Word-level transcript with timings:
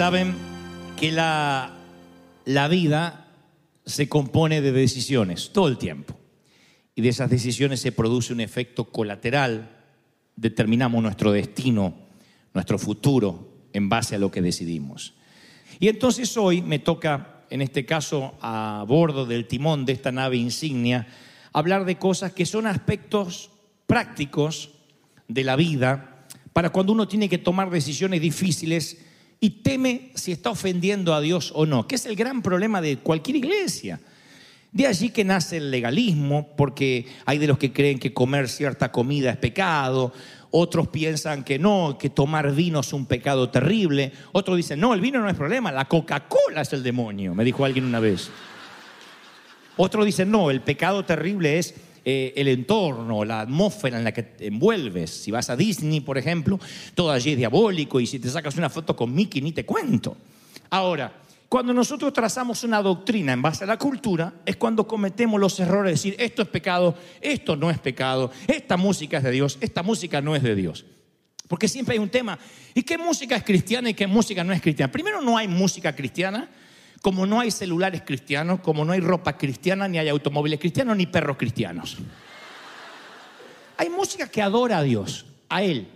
saben 0.00 0.34
que 0.98 1.12
la, 1.12 1.76
la 2.46 2.68
vida 2.68 3.28
se 3.84 4.08
compone 4.08 4.62
de 4.62 4.72
decisiones 4.72 5.50
todo 5.52 5.68
el 5.68 5.76
tiempo. 5.76 6.18
Y 6.94 7.02
de 7.02 7.10
esas 7.10 7.28
decisiones 7.28 7.80
se 7.80 7.92
produce 7.92 8.32
un 8.32 8.40
efecto 8.40 8.86
colateral. 8.86 9.68
Determinamos 10.36 11.02
nuestro 11.02 11.32
destino, 11.32 11.92
nuestro 12.54 12.78
futuro, 12.78 13.66
en 13.74 13.90
base 13.90 14.14
a 14.14 14.18
lo 14.18 14.30
que 14.30 14.40
decidimos. 14.40 15.12
Y 15.78 15.88
entonces 15.88 16.34
hoy 16.38 16.62
me 16.62 16.78
toca, 16.78 17.42
en 17.50 17.60
este 17.60 17.84
caso, 17.84 18.38
a 18.40 18.86
bordo 18.88 19.26
del 19.26 19.46
timón 19.46 19.84
de 19.84 19.92
esta 19.92 20.10
nave 20.10 20.38
insignia, 20.38 21.08
hablar 21.52 21.84
de 21.84 21.98
cosas 21.98 22.32
que 22.32 22.46
son 22.46 22.66
aspectos 22.66 23.50
prácticos 23.86 24.70
de 25.28 25.44
la 25.44 25.56
vida 25.56 26.24
para 26.54 26.70
cuando 26.70 26.94
uno 26.94 27.06
tiene 27.06 27.28
que 27.28 27.36
tomar 27.36 27.68
decisiones 27.68 28.22
difíciles 28.22 29.09
y 29.40 29.50
teme 29.62 30.12
si 30.14 30.32
está 30.32 30.50
ofendiendo 30.50 31.14
a 31.14 31.20
Dios 31.20 31.50
o 31.54 31.64
no, 31.64 31.88
que 31.88 31.94
es 31.94 32.04
el 32.04 32.14
gran 32.14 32.42
problema 32.42 32.80
de 32.80 32.98
cualquier 32.98 33.36
iglesia. 33.36 34.00
De 34.70 34.86
allí 34.86 35.08
que 35.08 35.24
nace 35.24 35.56
el 35.56 35.70
legalismo, 35.70 36.54
porque 36.56 37.06
hay 37.24 37.38
de 37.38 37.48
los 37.48 37.58
que 37.58 37.72
creen 37.72 37.98
que 37.98 38.12
comer 38.12 38.48
cierta 38.48 38.92
comida 38.92 39.30
es 39.30 39.36
pecado, 39.36 40.12
otros 40.52 40.88
piensan 40.88 41.42
que 41.42 41.58
no, 41.58 41.96
que 41.98 42.10
tomar 42.10 42.52
vino 42.54 42.80
es 42.80 42.92
un 42.92 43.06
pecado 43.06 43.50
terrible, 43.50 44.12
otros 44.32 44.56
dicen, 44.56 44.78
no, 44.78 44.94
el 44.94 45.00
vino 45.00 45.20
no 45.20 45.28
es 45.28 45.36
problema, 45.36 45.72
la 45.72 45.86
Coca-Cola 45.86 46.60
es 46.60 46.72
el 46.72 46.82
demonio, 46.82 47.34
me 47.34 47.44
dijo 47.44 47.64
alguien 47.64 47.84
una 47.84 47.98
vez. 47.98 48.30
Otros 49.76 50.04
dicen, 50.04 50.30
no, 50.30 50.50
el 50.50 50.60
pecado 50.60 51.04
terrible 51.04 51.58
es 51.58 51.74
eh, 52.10 52.32
el 52.34 52.48
entorno, 52.48 53.24
la 53.24 53.40
atmósfera 53.42 53.96
en 53.98 54.04
la 54.04 54.12
que 54.12 54.24
te 54.24 54.48
envuelves. 54.48 55.10
Si 55.10 55.30
vas 55.30 55.48
a 55.48 55.56
Disney, 55.56 56.00
por 56.00 56.18
ejemplo, 56.18 56.58
todo 56.94 57.12
allí 57.12 57.30
es 57.30 57.36
diabólico 57.36 58.00
y 58.00 58.06
si 58.06 58.18
te 58.18 58.28
sacas 58.28 58.56
una 58.56 58.68
foto 58.68 58.96
con 58.96 59.14
Mickey, 59.14 59.40
ni 59.40 59.52
te 59.52 59.64
cuento. 59.64 60.16
Ahora, 60.70 61.12
cuando 61.48 61.72
nosotros 61.72 62.12
trazamos 62.12 62.64
una 62.64 62.82
doctrina 62.82 63.32
en 63.32 63.42
base 63.42 63.62
a 63.62 63.66
la 63.68 63.76
cultura, 63.76 64.34
es 64.44 64.56
cuando 64.56 64.88
cometemos 64.88 65.40
los 65.40 65.58
errores 65.60 65.86
de 65.86 65.90
decir, 65.92 66.16
esto 66.18 66.42
es 66.42 66.48
pecado, 66.48 66.96
esto 67.20 67.54
no 67.54 67.70
es 67.70 67.78
pecado, 67.78 68.32
esta 68.48 68.76
música 68.76 69.18
es 69.18 69.22
de 69.22 69.30
Dios, 69.30 69.58
esta 69.60 69.84
música 69.84 70.20
no 70.20 70.34
es 70.34 70.42
de 70.42 70.56
Dios. 70.56 70.84
Porque 71.46 71.68
siempre 71.68 71.94
hay 71.94 71.98
un 71.98 72.08
tema, 72.08 72.38
¿y 72.74 72.82
qué 72.82 72.98
música 72.98 73.36
es 73.36 73.44
cristiana 73.44 73.90
y 73.90 73.94
qué 73.94 74.06
música 74.06 74.42
no 74.42 74.52
es 74.52 74.60
cristiana? 74.60 74.92
Primero, 74.92 75.20
no 75.20 75.36
hay 75.36 75.48
música 75.48 75.94
cristiana, 75.94 76.48
como 77.02 77.26
no 77.26 77.40
hay 77.40 77.50
celulares 77.50 78.02
cristianos, 78.04 78.60
como 78.60 78.84
no 78.84 78.92
hay 78.92 79.00
ropa 79.00 79.36
cristiana, 79.36 79.88
ni 79.88 79.98
hay 79.98 80.08
automóviles 80.08 80.60
cristianos, 80.60 80.96
ni 80.96 81.06
perros 81.06 81.36
cristianos. 81.36 81.96
Hay 83.76 83.88
música 83.88 84.28
que 84.28 84.42
adora 84.42 84.78
a 84.78 84.82
Dios, 84.82 85.24
a 85.48 85.62
Él, 85.62 85.88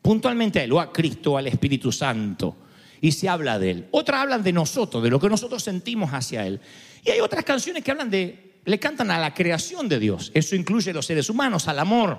puntualmente 0.00 0.60
a 0.60 0.64
Él, 0.64 0.72
o 0.72 0.80
a 0.80 0.92
Cristo, 0.92 1.36
al 1.36 1.48
Espíritu 1.48 1.90
Santo, 1.90 2.56
y 3.00 3.10
se 3.10 3.28
habla 3.28 3.58
de 3.58 3.70
Él. 3.70 3.88
Otras 3.90 4.22
hablan 4.22 4.42
de 4.42 4.52
nosotros, 4.52 5.02
de 5.02 5.10
lo 5.10 5.18
que 5.18 5.28
nosotros 5.28 5.62
sentimos 5.62 6.10
hacia 6.12 6.46
Él. 6.46 6.60
Y 7.04 7.10
hay 7.10 7.20
otras 7.20 7.44
canciones 7.44 7.82
que 7.82 7.90
hablan 7.90 8.10
de, 8.10 8.60
le 8.64 8.78
cantan 8.78 9.10
a 9.10 9.18
la 9.18 9.34
creación 9.34 9.88
de 9.88 9.98
Dios. 9.98 10.30
Eso 10.34 10.54
incluye 10.54 10.92
a 10.92 10.94
los 10.94 11.06
seres 11.06 11.28
humanos, 11.28 11.66
al 11.66 11.80
amor, 11.80 12.18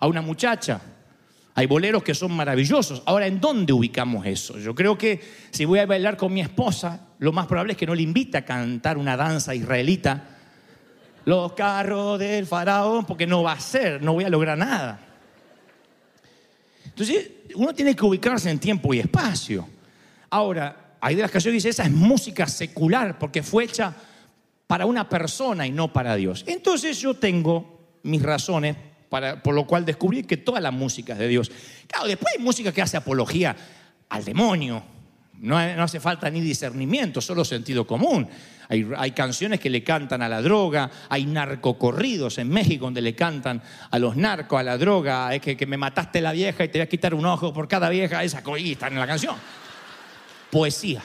a 0.00 0.08
una 0.08 0.20
muchacha. 0.20 0.80
Hay 1.60 1.66
boleros 1.66 2.02
que 2.02 2.14
son 2.14 2.32
maravillosos. 2.32 3.02
Ahora, 3.04 3.26
¿en 3.26 3.38
dónde 3.38 3.74
ubicamos 3.74 4.24
eso? 4.24 4.58
Yo 4.58 4.74
creo 4.74 4.96
que 4.96 5.20
si 5.50 5.66
voy 5.66 5.78
a 5.80 5.84
bailar 5.84 6.16
con 6.16 6.32
mi 6.32 6.40
esposa, 6.40 7.08
lo 7.18 7.32
más 7.32 7.46
probable 7.46 7.72
es 7.74 7.76
que 7.76 7.84
no 7.84 7.94
le 7.94 8.00
invite 8.00 8.38
a 8.38 8.46
cantar 8.46 8.96
una 8.96 9.14
danza 9.14 9.54
israelita. 9.54 10.38
Los 11.26 11.52
carros 11.52 12.18
del 12.18 12.46
faraón, 12.46 13.04
porque 13.04 13.26
no 13.26 13.42
va 13.42 13.52
a 13.52 13.60
ser, 13.60 14.02
no 14.02 14.14
voy 14.14 14.24
a 14.24 14.30
lograr 14.30 14.56
nada. 14.56 15.00
Entonces, 16.86 17.30
uno 17.54 17.74
tiene 17.74 17.94
que 17.94 18.06
ubicarse 18.06 18.48
en 18.48 18.58
tiempo 18.58 18.94
y 18.94 19.00
espacio. 19.00 19.68
Ahora, 20.30 20.94
hay 20.98 21.14
de 21.14 21.20
las 21.20 21.30
canciones 21.30 21.62
que 21.62 21.68
dice, 21.68 21.78
esa 21.82 21.84
es 21.84 21.92
música 21.92 22.46
secular, 22.46 23.18
porque 23.18 23.42
fue 23.42 23.64
hecha 23.64 23.94
para 24.66 24.86
una 24.86 25.10
persona 25.10 25.66
y 25.66 25.72
no 25.72 25.92
para 25.92 26.16
Dios. 26.16 26.42
Entonces 26.46 26.98
yo 26.98 27.12
tengo 27.12 27.98
mis 28.02 28.22
razones 28.22 28.76
para, 29.10 29.42
por 29.42 29.54
lo 29.54 29.66
cual 29.66 29.84
descubrí 29.84 30.22
que 30.22 30.38
toda 30.38 30.60
la 30.60 30.70
música 30.70 31.12
es 31.12 31.18
de 31.18 31.28
Dios. 31.28 31.50
Claro, 31.86 32.06
después 32.06 32.32
hay 32.38 32.42
música 32.42 32.72
que 32.72 32.80
hace 32.80 32.96
apología 32.96 33.54
al 34.08 34.24
demonio. 34.24 34.82
No, 35.40 35.74
no 35.74 35.82
hace 35.82 36.00
falta 36.00 36.30
ni 36.30 36.40
discernimiento, 36.40 37.20
solo 37.20 37.44
sentido 37.44 37.86
común. 37.86 38.28
Hay, 38.68 38.88
hay, 38.96 39.10
canciones 39.10 39.58
que 39.58 39.68
le 39.68 39.82
cantan 39.82 40.22
a 40.22 40.28
la 40.28 40.40
droga, 40.40 40.88
hay 41.08 41.26
narcocorridos 41.26 42.38
en 42.38 42.48
México 42.48 42.84
donde 42.84 43.00
le 43.00 43.16
cantan 43.16 43.60
a 43.90 43.98
los 43.98 44.16
narcos, 44.16 44.60
a 44.60 44.62
la 44.62 44.78
droga, 44.78 45.34
es 45.34 45.40
que, 45.40 45.56
que 45.56 45.66
me 45.66 45.76
mataste 45.76 46.20
la 46.20 46.30
vieja 46.30 46.62
y 46.62 46.68
te 46.68 46.78
voy 46.78 46.82
a 46.82 46.88
quitar 46.88 47.14
un 47.14 47.26
ojo 47.26 47.52
por 47.52 47.66
cada 47.66 47.88
vieja, 47.88 48.22
esa 48.22 48.42
ahí 48.54 48.72
está 48.72 48.86
en 48.86 49.00
la 49.00 49.06
canción. 49.08 49.34
Poesía. 50.50 51.02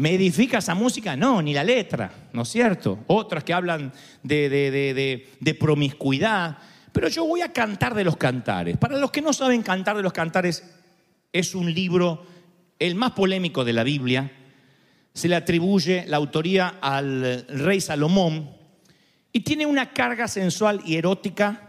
¿Me 0.00 0.14
edifica 0.14 0.56
esa 0.56 0.74
música? 0.74 1.14
No, 1.14 1.42
ni 1.42 1.52
la 1.52 1.62
letra, 1.62 2.10
¿no 2.32 2.40
es 2.40 2.48
cierto? 2.48 3.00
Otras 3.06 3.44
que 3.44 3.52
hablan 3.52 3.92
de, 4.22 5.56
promiscuidad. 5.60 6.56
Pero 6.90 7.08
yo 7.08 7.26
voy 7.26 7.42
a 7.42 7.52
cantar 7.52 7.94
de 7.94 8.02
los 8.02 8.16
cantares. 8.16 8.78
Para 8.78 8.96
los 8.96 9.10
que 9.10 9.20
no 9.20 9.34
saben 9.34 9.62
cantar 9.62 9.98
de 9.98 10.02
los 10.02 10.14
cantares, 10.14 10.64
es 11.30 11.54
un 11.54 11.74
libro, 11.74 12.24
el 12.78 12.94
más 12.94 13.10
polémico 13.10 13.62
de 13.62 13.74
la 13.74 13.84
Biblia. 13.84 14.32
Se 15.12 15.28
le 15.28 15.36
atribuye 15.36 16.06
la 16.06 16.16
autoría 16.16 16.78
al 16.80 17.44
rey 17.48 17.82
Salomón 17.82 18.52
y 19.34 19.40
tiene 19.40 19.66
una 19.66 19.92
carga 19.92 20.28
sensual 20.28 20.80
y 20.86 20.96
erótica 20.96 21.68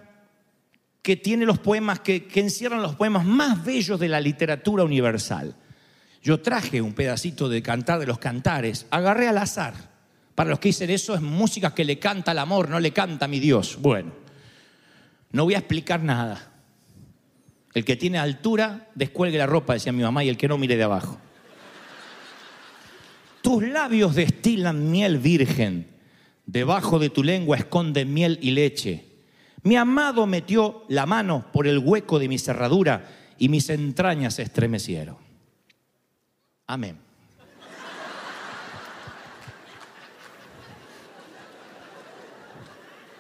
que 1.02 1.18
tiene 1.18 1.46
los 1.46 1.60
poemas, 1.60 2.00
que 2.00 2.30
encierran 2.36 2.82
los 2.82 2.96
poemas 2.96 3.26
más 3.26 3.66
bellos 3.66 4.00
de 4.00 4.08
la 4.08 4.22
literatura 4.22 4.86
universal. 4.86 5.54
Yo 6.24 6.40
traje 6.40 6.82
un 6.82 6.94
pedacito 6.94 7.50
de 7.50 7.64
cantar 7.64 8.00
de 8.00 8.06
los 8.06 8.20
cantares, 8.20 8.86
agarré 8.92 9.28
al 9.28 9.40
azar. 9.40 9.74
Para 10.36 10.50
los 10.52 10.60
que 10.60 10.70
dicen 10.70 10.90
eso 10.90 11.16
es 11.16 11.22
música 11.22 11.74
que 11.74 11.84
le 11.84 12.00
canta 12.00 12.32
al 12.32 12.40
amor, 12.40 12.70
no 12.70 12.80
le 12.80 12.92
canta 12.92 13.26
a 13.26 13.28
mi 13.28 13.40
Dios. 13.40 13.78
Bueno, 13.82 14.12
no 15.32 15.46
voy 15.46 15.56
a 15.56 15.60
explicar 15.60 16.04
nada. 16.04 16.52
El 17.74 17.86
que 17.86 17.96
tiene 17.96 18.20
altura, 18.20 18.90
descuelgue 18.96 19.38
la 19.38 19.46
ropa, 19.46 19.74
decía 19.74 19.92
mi 19.92 20.04
mamá, 20.04 20.24
y 20.24 20.30
el 20.30 20.38
que 20.38 20.48
no 20.48 20.58
mire 20.58 20.78
de 20.78 20.84
abajo. 20.84 21.20
Tus 23.42 23.64
labios 23.64 24.14
destilan 24.14 24.92
miel 24.92 25.18
virgen, 25.18 25.88
debajo 26.46 27.00
de 27.00 27.10
tu 27.10 27.24
lengua 27.24 27.58
esconde 27.58 28.06
miel 28.06 28.38
y 28.42 28.52
leche. 28.52 29.06
Mi 29.64 29.76
amado 29.76 30.28
metió 30.28 30.86
la 30.90 31.06
mano 31.06 31.46
por 31.52 31.68
el 31.68 31.80
hueco 31.80 32.20
de 32.20 32.28
mi 32.28 32.38
cerradura 32.38 33.10
y 33.38 33.50
mis 33.50 33.70
entrañas 33.70 34.36
se 34.36 34.44
estremecieron. 34.44 35.31
Amén. 36.72 36.98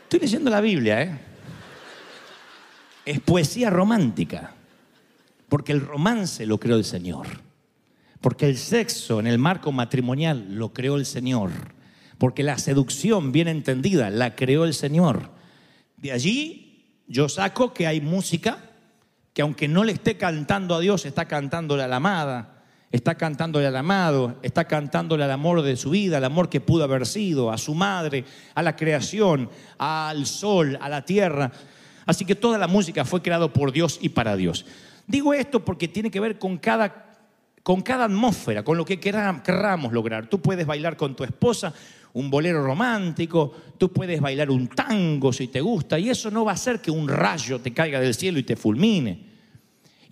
Estoy 0.03 0.19
leyendo 0.21 0.49
la 0.49 0.61
Biblia, 0.61 1.01
¿eh? 1.01 1.19
Es 3.03 3.19
poesía 3.19 3.69
romántica, 3.69 4.53
porque 5.49 5.73
el 5.73 5.81
romance 5.81 6.45
lo 6.45 6.61
creó 6.61 6.77
el 6.77 6.85
Señor, 6.85 7.27
porque 8.21 8.45
el 8.45 8.57
sexo 8.57 9.19
en 9.19 9.27
el 9.27 9.37
marco 9.37 9.73
matrimonial 9.73 10.55
lo 10.55 10.71
creó 10.71 10.95
el 10.95 11.05
Señor, 11.05 11.51
porque 12.17 12.43
la 12.43 12.57
seducción 12.57 13.33
bien 13.33 13.49
entendida 13.49 14.09
la 14.09 14.33
creó 14.33 14.63
el 14.63 14.73
Señor. 14.73 15.29
De 15.97 16.13
allí 16.13 17.01
yo 17.05 17.27
saco 17.27 17.73
que 17.73 17.85
hay 17.85 17.99
música 17.99 18.59
que 19.33 19.41
aunque 19.41 19.67
no 19.67 19.83
le 19.83 19.91
esté 19.91 20.15
cantando 20.15 20.73
a 20.73 20.79
Dios, 20.79 21.05
está 21.05 21.25
cantándole 21.25 21.83
a 21.83 21.89
la 21.89 21.97
amada, 21.97 22.60
está 22.91 23.15
cantándole 23.15 23.67
al 23.67 23.75
amado, 23.75 24.37
está 24.41 24.65
cantándole 24.65 25.23
al 25.23 25.31
amor 25.31 25.61
de 25.61 25.77
su 25.77 25.91
vida, 25.91 26.17
al 26.17 26.25
amor 26.25 26.49
que 26.49 26.59
pudo 26.59 26.83
haber 26.83 27.05
sido, 27.05 27.51
a 27.51 27.57
su 27.57 27.73
madre, 27.73 28.25
a 28.53 28.61
la 28.61 28.75
creación, 28.75 29.49
al 29.77 30.25
sol, 30.25 30.77
a 30.81 30.89
la 30.89 31.05
tierra. 31.05 31.51
Así 32.05 32.25
que 32.25 32.35
toda 32.35 32.57
la 32.57 32.67
música 32.67 33.05
fue 33.05 33.21
creada 33.21 33.51
por 33.51 33.71
Dios 33.71 33.97
y 34.01 34.09
para 34.09 34.35
Dios. 34.35 34.65
Digo 35.07 35.33
esto 35.33 35.63
porque 35.63 35.87
tiene 35.87 36.11
que 36.11 36.19
ver 36.19 36.37
con 36.37 36.57
cada, 36.57 37.15
con 37.63 37.81
cada 37.81 38.05
atmósfera, 38.05 38.63
con 38.63 38.77
lo 38.77 38.85
que 38.85 38.99
querramos 38.99 39.93
lograr. 39.93 40.27
Tú 40.27 40.41
puedes 40.41 40.65
bailar 40.65 40.97
con 40.97 41.15
tu 41.15 41.23
esposa 41.23 41.73
un 42.13 42.29
bolero 42.29 42.61
romántico, 42.61 43.53
tú 43.77 43.93
puedes 43.93 44.19
bailar 44.19 44.49
un 44.49 44.67
tango 44.67 45.31
si 45.31 45.47
te 45.47 45.61
gusta, 45.61 45.97
y 45.97 46.09
eso 46.09 46.29
no 46.29 46.43
va 46.43 46.51
a 46.51 46.55
hacer 46.55 46.81
que 46.81 46.91
un 46.91 47.07
rayo 47.07 47.59
te 47.61 47.73
caiga 47.73 48.01
del 48.01 48.13
cielo 48.13 48.37
y 48.37 48.43
te 48.43 48.57
fulmine. 48.57 49.30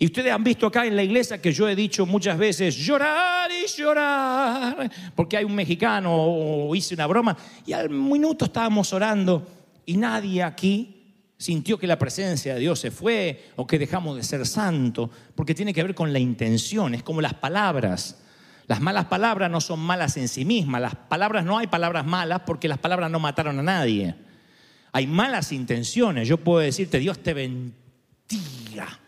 Y 0.02 0.06
ustedes 0.06 0.32
han 0.32 0.42
visto 0.42 0.66
acá 0.66 0.86
en 0.86 0.96
la 0.96 1.02
iglesia 1.02 1.42
que 1.42 1.52
yo 1.52 1.68
he 1.68 1.76
dicho 1.76 2.06
muchas 2.06 2.38
veces, 2.38 2.74
llorar 2.74 3.50
y 3.52 3.68
llorar, 3.68 4.90
porque 5.14 5.36
hay 5.36 5.44
un 5.44 5.54
mexicano 5.54 6.10
o 6.10 6.74
hice 6.74 6.94
una 6.94 7.06
broma, 7.06 7.36
y 7.66 7.74
al 7.74 7.90
minuto 7.90 8.46
estábamos 8.46 8.94
orando 8.94 9.46
y 9.84 9.98
nadie 9.98 10.42
aquí 10.42 10.96
sintió 11.36 11.78
que 11.78 11.86
la 11.86 11.98
presencia 11.98 12.54
de 12.54 12.60
Dios 12.60 12.80
se 12.80 12.90
fue 12.90 13.50
o 13.56 13.66
que 13.66 13.78
dejamos 13.78 14.16
de 14.16 14.22
ser 14.22 14.46
santos, 14.46 15.10
porque 15.34 15.54
tiene 15.54 15.74
que 15.74 15.82
ver 15.82 15.94
con 15.94 16.14
la 16.14 16.18
intención, 16.18 16.94
es 16.94 17.02
como 17.02 17.20
las 17.20 17.34
palabras. 17.34 18.22
Las 18.68 18.80
malas 18.80 19.04
palabras 19.04 19.50
no 19.50 19.60
son 19.60 19.80
malas 19.80 20.16
en 20.16 20.28
sí 20.28 20.46
mismas, 20.46 20.80
las 20.80 20.94
palabras 20.94 21.44
no 21.44 21.58
hay 21.58 21.66
palabras 21.66 22.06
malas 22.06 22.40
porque 22.46 22.68
las 22.68 22.78
palabras 22.78 23.10
no 23.10 23.20
mataron 23.20 23.58
a 23.58 23.62
nadie. 23.62 24.14
Hay 24.92 25.06
malas 25.06 25.52
intenciones, 25.52 26.26
yo 26.26 26.38
puedo 26.38 26.60
decirte, 26.60 26.98
Dios 26.98 27.18
te 27.22 27.34
bendiga. 27.34 28.98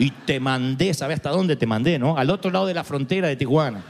Y 0.00 0.12
te 0.12 0.40
mandé, 0.40 0.94
¿sabes 0.94 1.16
hasta 1.16 1.28
dónde 1.28 1.56
te 1.56 1.66
mandé, 1.66 1.98
no? 1.98 2.16
Al 2.16 2.30
otro 2.30 2.50
lado 2.50 2.66
de 2.66 2.72
la 2.72 2.84
frontera 2.84 3.28
de 3.28 3.36
Tijuana. 3.36 3.84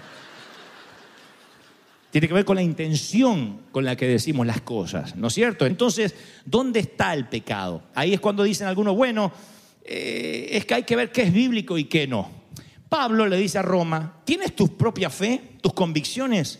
Tiene 2.11 2.27
que 2.27 2.35
ver 2.35 2.45
con 2.45 2.57
la 2.57 2.63
intención 2.63 3.61
con 3.71 3.85
la 3.85 3.95
que 3.95 4.09
decimos 4.09 4.45
las 4.45 4.61
cosas, 4.61 5.15
¿no 5.15 5.29
es 5.29 5.35
cierto? 5.35 5.67
Entonces, 5.67 6.17
¿dónde 6.45 6.81
está 6.81 7.15
el 7.15 7.29
pecado? 7.29 7.85
Ahí 7.95 8.13
es 8.13 8.19
cuando 8.19 8.43
dicen 8.43 8.67
algunos, 8.67 8.97
bueno, 8.97 9.31
eh, 9.85 10.49
es 10.51 10.67
que 10.67 10.75
hay 10.75 10.83
que 10.83 10.97
ver 10.97 11.13
qué 11.13 11.23
es 11.23 11.33
bíblico 11.33 11.79
y 11.79 11.85
qué 11.85 12.09
no. 12.09 12.29
Pablo 12.89 13.29
le 13.29 13.37
dice 13.37 13.59
a 13.59 13.63
Roma, 13.63 14.17
¿tienes 14.25 14.57
tu 14.57 14.77
propia 14.77 15.11
fe, 15.11 15.41
tus 15.63 15.75
convicciones? 15.75 16.59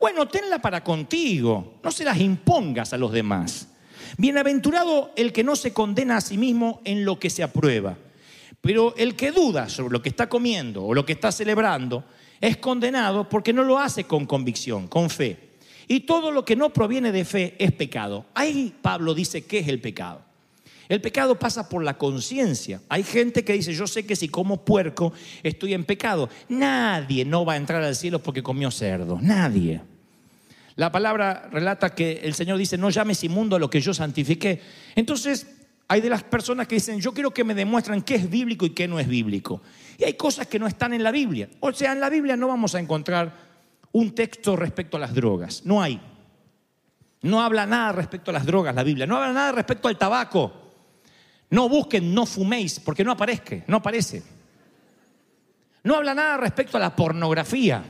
Bueno, 0.00 0.26
tenla 0.26 0.60
para 0.60 0.82
contigo, 0.82 1.78
no 1.84 1.92
se 1.92 2.02
las 2.02 2.18
impongas 2.18 2.92
a 2.92 2.98
los 2.98 3.12
demás. 3.12 3.68
Bienaventurado 4.16 5.12
el 5.14 5.32
que 5.32 5.44
no 5.44 5.54
se 5.54 5.72
condena 5.72 6.16
a 6.16 6.20
sí 6.20 6.36
mismo 6.36 6.80
en 6.84 7.04
lo 7.04 7.20
que 7.20 7.30
se 7.30 7.44
aprueba. 7.44 7.96
Pero 8.60 8.94
el 8.96 9.14
que 9.14 9.32
duda 9.32 9.68
sobre 9.68 9.92
lo 9.92 10.02
que 10.02 10.08
está 10.08 10.28
comiendo 10.28 10.84
o 10.84 10.94
lo 10.94 11.06
que 11.06 11.12
está 11.12 11.30
celebrando 11.30 12.04
es 12.40 12.56
condenado 12.56 13.28
porque 13.28 13.52
no 13.52 13.64
lo 13.64 13.78
hace 13.78 14.04
con 14.04 14.26
convicción, 14.26 14.88
con 14.88 15.10
fe. 15.10 15.48
Y 15.86 16.00
todo 16.00 16.30
lo 16.30 16.44
que 16.44 16.56
no 16.56 16.70
proviene 16.70 17.12
de 17.12 17.24
fe 17.24 17.54
es 17.58 17.72
pecado. 17.72 18.26
Ahí 18.34 18.74
Pablo 18.82 19.14
dice 19.14 19.44
qué 19.44 19.60
es 19.60 19.68
el 19.68 19.80
pecado. 19.80 20.22
El 20.88 21.00
pecado 21.00 21.38
pasa 21.38 21.68
por 21.68 21.84
la 21.84 21.98
conciencia. 21.98 22.80
Hay 22.88 23.02
gente 23.02 23.44
que 23.44 23.52
dice, 23.52 23.74
yo 23.74 23.86
sé 23.86 24.06
que 24.06 24.16
si 24.16 24.28
como 24.28 24.64
puerco 24.64 25.12
estoy 25.42 25.74
en 25.74 25.84
pecado. 25.84 26.30
Nadie 26.48 27.24
no 27.24 27.44
va 27.44 27.54
a 27.54 27.56
entrar 27.56 27.82
al 27.82 27.94
cielo 27.94 28.22
porque 28.22 28.42
comió 28.42 28.70
cerdo. 28.70 29.18
Nadie. 29.20 29.82
La 30.76 30.92
palabra 30.92 31.48
relata 31.52 31.94
que 31.94 32.20
el 32.22 32.34
Señor 32.34 32.56
dice, 32.56 32.78
no 32.78 32.88
llames 32.88 33.22
inmundo 33.24 33.56
a 33.56 33.58
lo 33.58 33.68
que 33.68 33.80
yo 33.80 33.92
santifiqué. 33.92 34.60
Entonces, 34.94 35.57
hay 35.88 36.02
de 36.02 36.10
las 36.10 36.22
personas 36.22 36.68
que 36.68 36.74
dicen, 36.74 37.00
yo 37.00 37.14
quiero 37.14 37.32
que 37.32 37.44
me 37.44 37.54
demuestren 37.54 38.02
qué 38.02 38.16
es 38.16 38.28
bíblico 38.28 38.66
y 38.66 38.70
qué 38.70 38.86
no 38.86 39.00
es 39.00 39.08
bíblico. 39.08 39.62
Y 39.96 40.04
hay 40.04 40.14
cosas 40.14 40.46
que 40.46 40.58
no 40.58 40.66
están 40.66 40.92
en 40.92 41.02
la 41.02 41.10
Biblia. 41.10 41.48
O 41.60 41.72
sea, 41.72 41.92
en 41.92 42.00
la 42.00 42.10
Biblia 42.10 42.36
no 42.36 42.46
vamos 42.46 42.74
a 42.74 42.78
encontrar 42.78 43.32
un 43.92 44.14
texto 44.14 44.54
respecto 44.54 44.98
a 44.98 45.00
las 45.00 45.14
drogas. 45.14 45.64
No 45.64 45.82
hay. 45.82 45.98
No 47.22 47.40
habla 47.40 47.64
nada 47.64 47.92
respecto 47.92 48.30
a 48.30 48.34
las 48.34 48.44
drogas 48.44 48.74
la 48.74 48.84
Biblia. 48.84 49.06
No 49.06 49.16
habla 49.16 49.32
nada 49.32 49.52
respecto 49.52 49.88
al 49.88 49.96
tabaco. 49.96 50.52
No 51.50 51.70
busquen, 51.70 52.14
no 52.14 52.26
fuméis, 52.26 52.78
porque 52.80 53.02
no 53.02 53.12
aparezca, 53.12 53.56
no 53.66 53.78
aparece. 53.78 54.22
No 55.82 55.96
habla 55.96 56.14
nada 56.14 56.36
respecto 56.36 56.76
a 56.76 56.80
la 56.80 56.94
pornografía. 56.94 57.82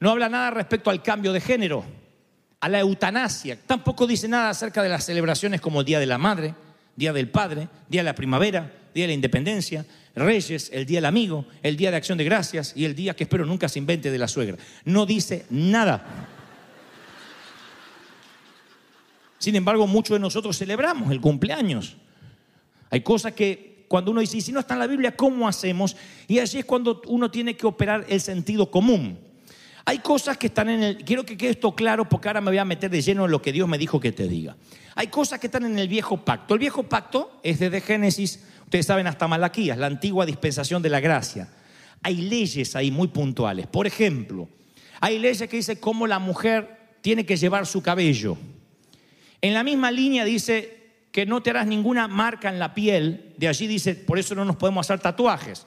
No 0.00 0.10
habla 0.10 0.28
nada 0.28 0.50
respecto 0.50 0.90
al 0.90 1.02
cambio 1.02 1.32
de 1.32 1.40
género, 1.40 1.82
a 2.60 2.68
la 2.68 2.80
eutanasia. 2.80 3.58
Tampoco 3.66 4.06
dice 4.06 4.28
nada 4.28 4.50
acerca 4.50 4.82
de 4.82 4.90
las 4.90 5.04
celebraciones 5.04 5.62
como 5.62 5.80
el 5.80 5.86
Día 5.86 5.98
de 5.98 6.06
la 6.06 6.18
Madre, 6.18 6.54
Día 7.00 7.14
del 7.14 7.30
Padre, 7.30 7.66
Día 7.88 8.02
de 8.02 8.04
la 8.04 8.14
Primavera, 8.14 8.70
Día 8.92 9.04
de 9.04 9.08
la 9.08 9.14
Independencia, 9.14 9.86
Reyes, 10.14 10.68
el 10.70 10.84
Día 10.84 10.98
del 10.98 11.06
Amigo, 11.06 11.46
el 11.62 11.74
Día 11.74 11.90
de 11.90 11.96
Acción 11.96 12.18
de 12.18 12.24
Gracias 12.24 12.74
y 12.76 12.84
el 12.84 12.94
día 12.94 13.16
que 13.16 13.24
espero 13.24 13.46
nunca 13.46 13.70
se 13.70 13.78
invente 13.78 14.10
de 14.10 14.18
la 14.18 14.28
suegra. 14.28 14.58
No 14.84 15.06
dice 15.06 15.46
nada. 15.48 16.28
Sin 19.38 19.56
embargo, 19.56 19.86
muchos 19.86 20.16
de 20.16 20.20
nosotros 20.20 20.58
celebramos 20.58 21.10
el 21.10 21.22
cumpleaños. 21.22 21.96
Hay 22.90 23.00
cosas 23.00 23.32
que 23.32 23.86
cuando 23.88 24.10
uno 24.10 24.20
dice, 24.20 24.36
"Y 24.36 24.42
si 24.42 24.52
no 24.52 24.60
está 24.60 24.74
en 24.74 24.80
la 24.80 24.86
Biblia, 24.86 25.16
¿cómo 25.16 25.48
hacemos? 25.48 25.96
Y 26.28 26.38
allí 26.38 26.58
es 26.58 26.66
cuando 26.66 27.00
uno 27.06 27.30
tiene 27.30 27.56
que 27.56 27.66
operar 27.66 28.04
el 28.10 28.20
sentido 28.20 28.70
común. 28.70 29.18
Hay 29.84 29.98
cosas 29.98 30.36
que 30.36 30.48
están 30.48 30.68
en 30.68 30.82
el... 30.82 30.96
Quiero 31.04 31.24
que 31.24 31.36
quede 31.36 31.50
esto 31.50 31.74
claro 31.74 32.08
porque 32.08 32.28
ahora 32.28 32.40
me 32.40 32.50
voy 32.50 32.58
a 32.58 32.64
meter 32.64 32.90
de 32.90 33.00
lleno 33.00 33.24
en 33.24 33.30
lo 33.30 33.42
que 33.42 33.52
Dios 33.52 33.68
me 33.68 33.78
dijo 33.78 34.00
que 34.00 34.12
te 34.12 34.28
diga. 34.28 34.56
Hay 34.94 35.08
cosas 35.08 35.38
que 35.38 35.46
están 35.46 35.64
en 35.64 35.78
el 35.78 35.88
viejo 35.88 36.24
pacto. 36.24 36.54
El 36.54 36.60
viejo 36.60 36.82
pacto 36.82 37.40
es 37.42 37.58
desde 37.58 37.80
Génesis, 37.80 38.44
ustedes 38.64 38.86
saben, 38.86 39.06
hasta 39.06 39.26
Malaquías, 39.28 39.78
la 39.78 39.86
antigua 39.86 40.26
dispensación 40.26 40.82
de 40.82 40.90
la 40.90 41.00
gracia. 41.00 41.48
Hay 42.02 42.16
leyes 42.16 42.76
ahí 42.76 42.90
muy 42.90 43.08
puntuales. 43.08 43.66
Por 43.66 43.86
ejemplo, 43.86 44.48
hay 45.00 45.18
leyes 45.18 45.48
que 45.48 45.56
dicen 45.56 45.78
cómo 45.80 46.06
la 46.06 46.18
mujer 46.18 46.78
tiene 47.00 47.24
que 47.24 47.36
llevar 47.36 47.66
su 47.66 47.82
cabello. 47.82 48.36
En 49.40 49.54
la 49.54 49.64
misma 49.64 49.90
línea 49.90 50.24
dice 50.24 50.80
que 51.12 51.26
no 51.26 51.42
te 51.42 51.50
harás 51.50 51.66
ninguna 51.66 52.08
marca 52.08 52.48
en 52.48 52.58
la 52.58 52.74
piel. 52.74 53.34
De 53.36 53.48
allí 53.48 53.66
dice, 53.66 53.94
por 53.94 54.18
eso 54.18 54.34
no 54.34 54.44
nos 54.44 54.56
podemos 54.56 54.86
hacer 54.86 55.00
tatuajes. 55.00 55.66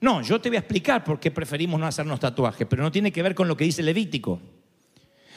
No, 0.00 0.22
yo 0.22 0.40
te 0.40 0.48
voy 0.48 0.56
a 0.56 0.60
explicar 0.60 1.04
por 1.04 1.20
qué 1.20 1.30
preferimos 1.30 1.78
no 1.78 1.86
hacernos 1.86 2.20
tatuajes, 2.20 2.66
pero 2.68 2.82
no 2.82 2.90
tiene 2.90 3.12
que 3.12 3.22
ver 3.22 3.34
con 3.34 3.48
lo 3.48 3.56
que 3.56 3.64
dice 3.64 3.82
Levítico. 3.82 4.40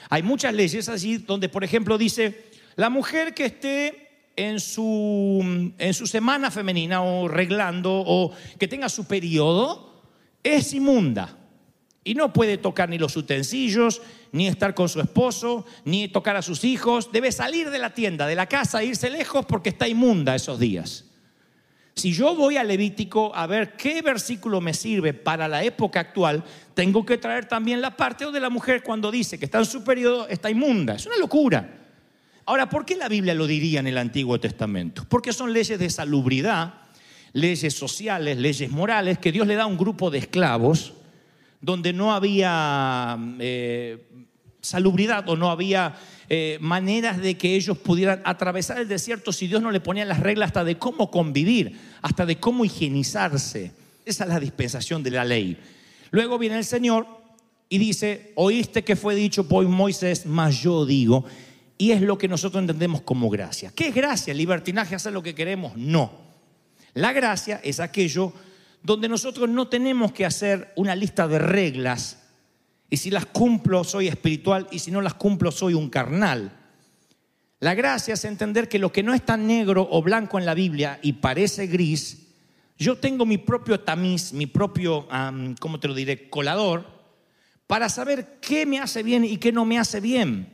Hay 0.10 0.24
muchas 0.24 0.54
leyes 0.54 0.88
allí 0.90 1.18
donde, 1.18 1.50
por 1.50 1.64
ejemplo, 1.64 1.98
dice, 1.98 2.46
la 2.76 2.90
mujer 2.90 3.34
que 3.34 3.46
esté 3.46 4.32
en 4.36 4.60
su, 4.60 5.74
en 5.78 5.94
su 5.94 6.08
semana 6.08 6.50
femenina 6.50 7.04
o 7.04 7.28
reglando 7.28 8.04
o 8.06 8.32
que 8.58 8.68
tenga 8.68 8.90
su 8.90 9.06
periodo, 9.06 10.02
es 10.44 10.74
inmunda. 10.74 11.38
Y 12.06 12.16
no 12.16 12.34
puede 12.34 12.58
tocar 12.58 12.90
ni 12.90 12.98
los 12.98 13.16
utensilios, 13.16 14.02
ni 14.32 14.48
estar 14.48 14.74
con 14.74 14.90
su 14.90 15.00
esposo, 15.00 15.66
ni 15.86 16.08
tocar 16.08 16.36
a 16.36 16.42
sus 16.42 16.64
hijos. 16.64 17.12
Debe 17.12 17.32
salir 17.32 17.70
de 17.70 17.80
la 17.80 17.94
tienda, 17.94 18.28
de 18.28 18.36
la 18.36 18.48
casa, 18.48 18.84
irse 18.84 19.10
lejos 19.10 19.46
porque 19.46 19.70
está 19.70 19.88
inmunda 19.88 20.36
esos 20.36 20.60
días. 20.60 21.06
Si 21.96 22.12
yo 22.12 22.36
voy 22.36 22.58
a 22.58 22.64
Levítico 22.64 23.36
a 23.36 23.46
ver 23.46 23.76
qué 23.78 24.02
versículo 24.02 24.60
me 24.62 24.74
sirve 24.74 25.14
para 25.14 25.48
la 25.48 25.64
época 25.64 26.00
actual, 26.00 26.44
tengo 26.74 27.06
que 27.06 27.18
traer 27.18 27.46
también 27.46 27.82
la 27.82 27.96
parte 27.96 28.30
de 28.32 28.40
la 28.40 28.50
mujer 28.50 28.82
cuando 28.82 29.12
dice 29.12 29.38
que 29.38 29.46
está 29.46 29.60
en 29.60 29.66
su 29.66 29.84
periodo, 29.84 30.28
está 30.28 30.50
inmunda. 30.50 30.96
Es 30.96 31.06
una 31.06 31.18
locura. 31.18 31.82
Ahora, 32.46 32.68
¿por 32.68 32.86
qué 32.86 32.96
la 32.96 33.08
Biblia 33.08 33.34
lo 33.34 33.48
diría 33.48 33.80
en 33.80 33.88
el 33.88 33.98
Antiguo 33.98 34.40
Testamento? 34.40 35.06
Porque 35.08 35.32
son 35.32 35.54
leyes 35.54 35.78
de 35.78 35.90
salubridad, 35.90 36.74
leyes 37.32 37.74
sociales, 37.74 38.38
leyes 38.38 38.70
morales, 38.70 39.20
que 39.20 39.32
Dios 39.32 39.48
le 39.48 39.56
da 39.56 39.64
a 39.64 39.68
un 39.68 39.78
grupo 39.78 40.10
de 40.10 40.18
esclavos 40.18 40.94
donde 41.62 41.94
no 41.94 42.14
había 42.14 43.18
eh, 43.40 44.06
salubridad 44.60 45.30
o 45.30 45.38
no 45.38 45.52
había 45.52 45.96
eh, 46.36 46.58
maneras 46.60 47.22
de 47.22 47.38
que 47.38 47.54
ellos 47.54 47.78
pudieran 47.78 48.24
atravesar 48.26 48.80
el 48.80 48.88
desierto 48.88 49.32
si 49.32 49.46
Dios 49.46 49.62
no 49.62 49.70
le 49.70 49.80
ponía 49.80 50.04
las 50.04 50.20
reglas 50.20 50.48
hasta 50.48 50.64
de 50.64 50.80
cómo 50.80 51.12
convivir, 51.12 51.80
hasta 52.02 52.26
de 52.26 52.40
cómo 52.40 52.66
higienizarse. 52.66 53.72
Esa 54.04 54.24
es 54.24 54.30
la 54.32 54.40
dispensación 54.40 55.04
de 55.04 55.12
la 55.12 55.26
ley. 55.26 55.56
Luego 56.10 56.40
viene 56.40 56.58
el 56.58 56.66
Señor 56.66 57.06
y 57.70 57.78
dice, 57.78 58.32
oíste 58.34 58.84
que 58.84 58.96
fue 58.96 59.14
dicho 59.14 59.48
por 59.48 59.64
Moisés, 59.68 60.26
mas 60.26 60.60
yo 60.60 60.88
digo, 60.88 61.24
y 61.78 61.92
es 61.92 62.02
lo 62.02 62.18
que 62.18 62.28
nosotros 62.28 62.62
entendemos 62.62 63.02
como 63.02 63.30
gracia. 63.30 63.72
¿Qué 63.76 63.90
es 63.90 63.94
gracia? 63.94 64.34
¿Libertinaje 64.34 64.96
hacer 64.96 65.14
lo 65.14 65.22
que 65.22 65.36
queremos? 65.36 65.78
No. 65.78 66.14
La 66.96 67.14
gracia 67.14 67.62
es 67.64 67.80
aquello 67.80 68.34
donde 68.82 69.08
nosotros 69.08 69.48
no 69.50 69.68
tenemos 69.68 70.12
que 70.14 70.26
hacer 70.26 70.74
una 70.78 70.96
lista 70.96 71.28
de 71.28 71.38
reglas 71.38 72.23
y 72.90 72.98
si 72.98 73.10
las 73.10 73.26
cumplo 73.26 73.84
soy 73.84 74.08
espiritual 74.08 74.68
y 74.72 74.80
si 74.80 74.92
no 74.92 75.02
las 75.02 75.14
cumplo 75.16 75.52
soy 75.52 75.74
un 75.74 75.90
carnal. 75.90 76.52
La 77.60 77.76
gracia 77.76 78.16
es 78.16 78.26
entender 78.26 78.68
que 78.68 78.80
lo 78.80 78.92
que 78.92 79.04
no 79.04 79.14
es 79.14 79.26
tan 79.26 79.48
negro 79.48 79.88
o 79.90 80.02
blanco 80.02 80.38
en 80.38 80.46
la 80.46 80.54
Biblia 80.54 81.00
y 81.02 81.14
parece 81.14 81.68
gris, 81.68 82.28
yo 82.78 82.98
tengo 82.98 83.26
mi 83.26 83.38
propio 83.38 83.80
tamiz, 83.80 84.34
mi 84.34 84.48
propio, 84.48 85.08
¿cómo 85.60 85.80
te 85.80 85.88
lo 85.88 85.94
diré?, 85.94 86.30
colador, 86.30 86.86
para 87.68 87.88
saber 87.88 88.40
qué 88.42 88.66
me 88.66 88.80
hace 88.80 89.04
bien 89.04 89.24
y 89.24 89.38
qué 89.38 89.52
no 89.52 89.64
me 89.64 89.80
hace 89.80 90.02
bien. 90.02 90.50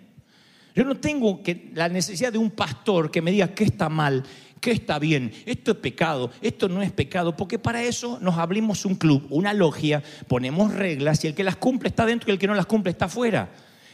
Yo 0.75 0.85
no 0.85 0.95
tengo 0.97 1.41
que, 1.41 1.71
la 1.73 1.89
necesidad 1.89 2.31
de 2.31 2.37
un 2.37 2.51
pastor 2.51 3.09
que 3.09 3.21
me 3.21 3.31
diga 3.31 3.55
qué 3.55 3.63
está 3.63 3.89
mal, 3.89 4.23
qué 4.59 4.71
está 4.71 4.99
bien, 4.99 5.31
esto 5.45 5.71
es 5.71 5.77
pecado, 5.77 6.31
esto 6.41 6.69
no 6.69 6.81
es 6.81 6.91
pecado, 6.91 7.35
porque 7.35 7.59
para 7.59 7.83
eso 7.83 8.19
nos 8.21 8.37
abrimos 8.37 8.85
un 8.85 8.95
club, 8.95 9.25
una 9.29 9.53
logia, 9.53 10.03
ponemos 10.27 10.73
reglas 10.73 11.23
y 11.23 11.27
el 11.27 11.35
que 11.35 11.43
las 11.43 11.55
cumple 11.55 11.89
está 11.89 12.05
dentro 12.05 12.29
y 12.29 12.33
el 12.33 12.39
que 12.39 12.47
no 12.47 12.55
las 12.55 12.65
cumple 12.65 12.91
está 12.91 13.05
afuera. 13.05 13.49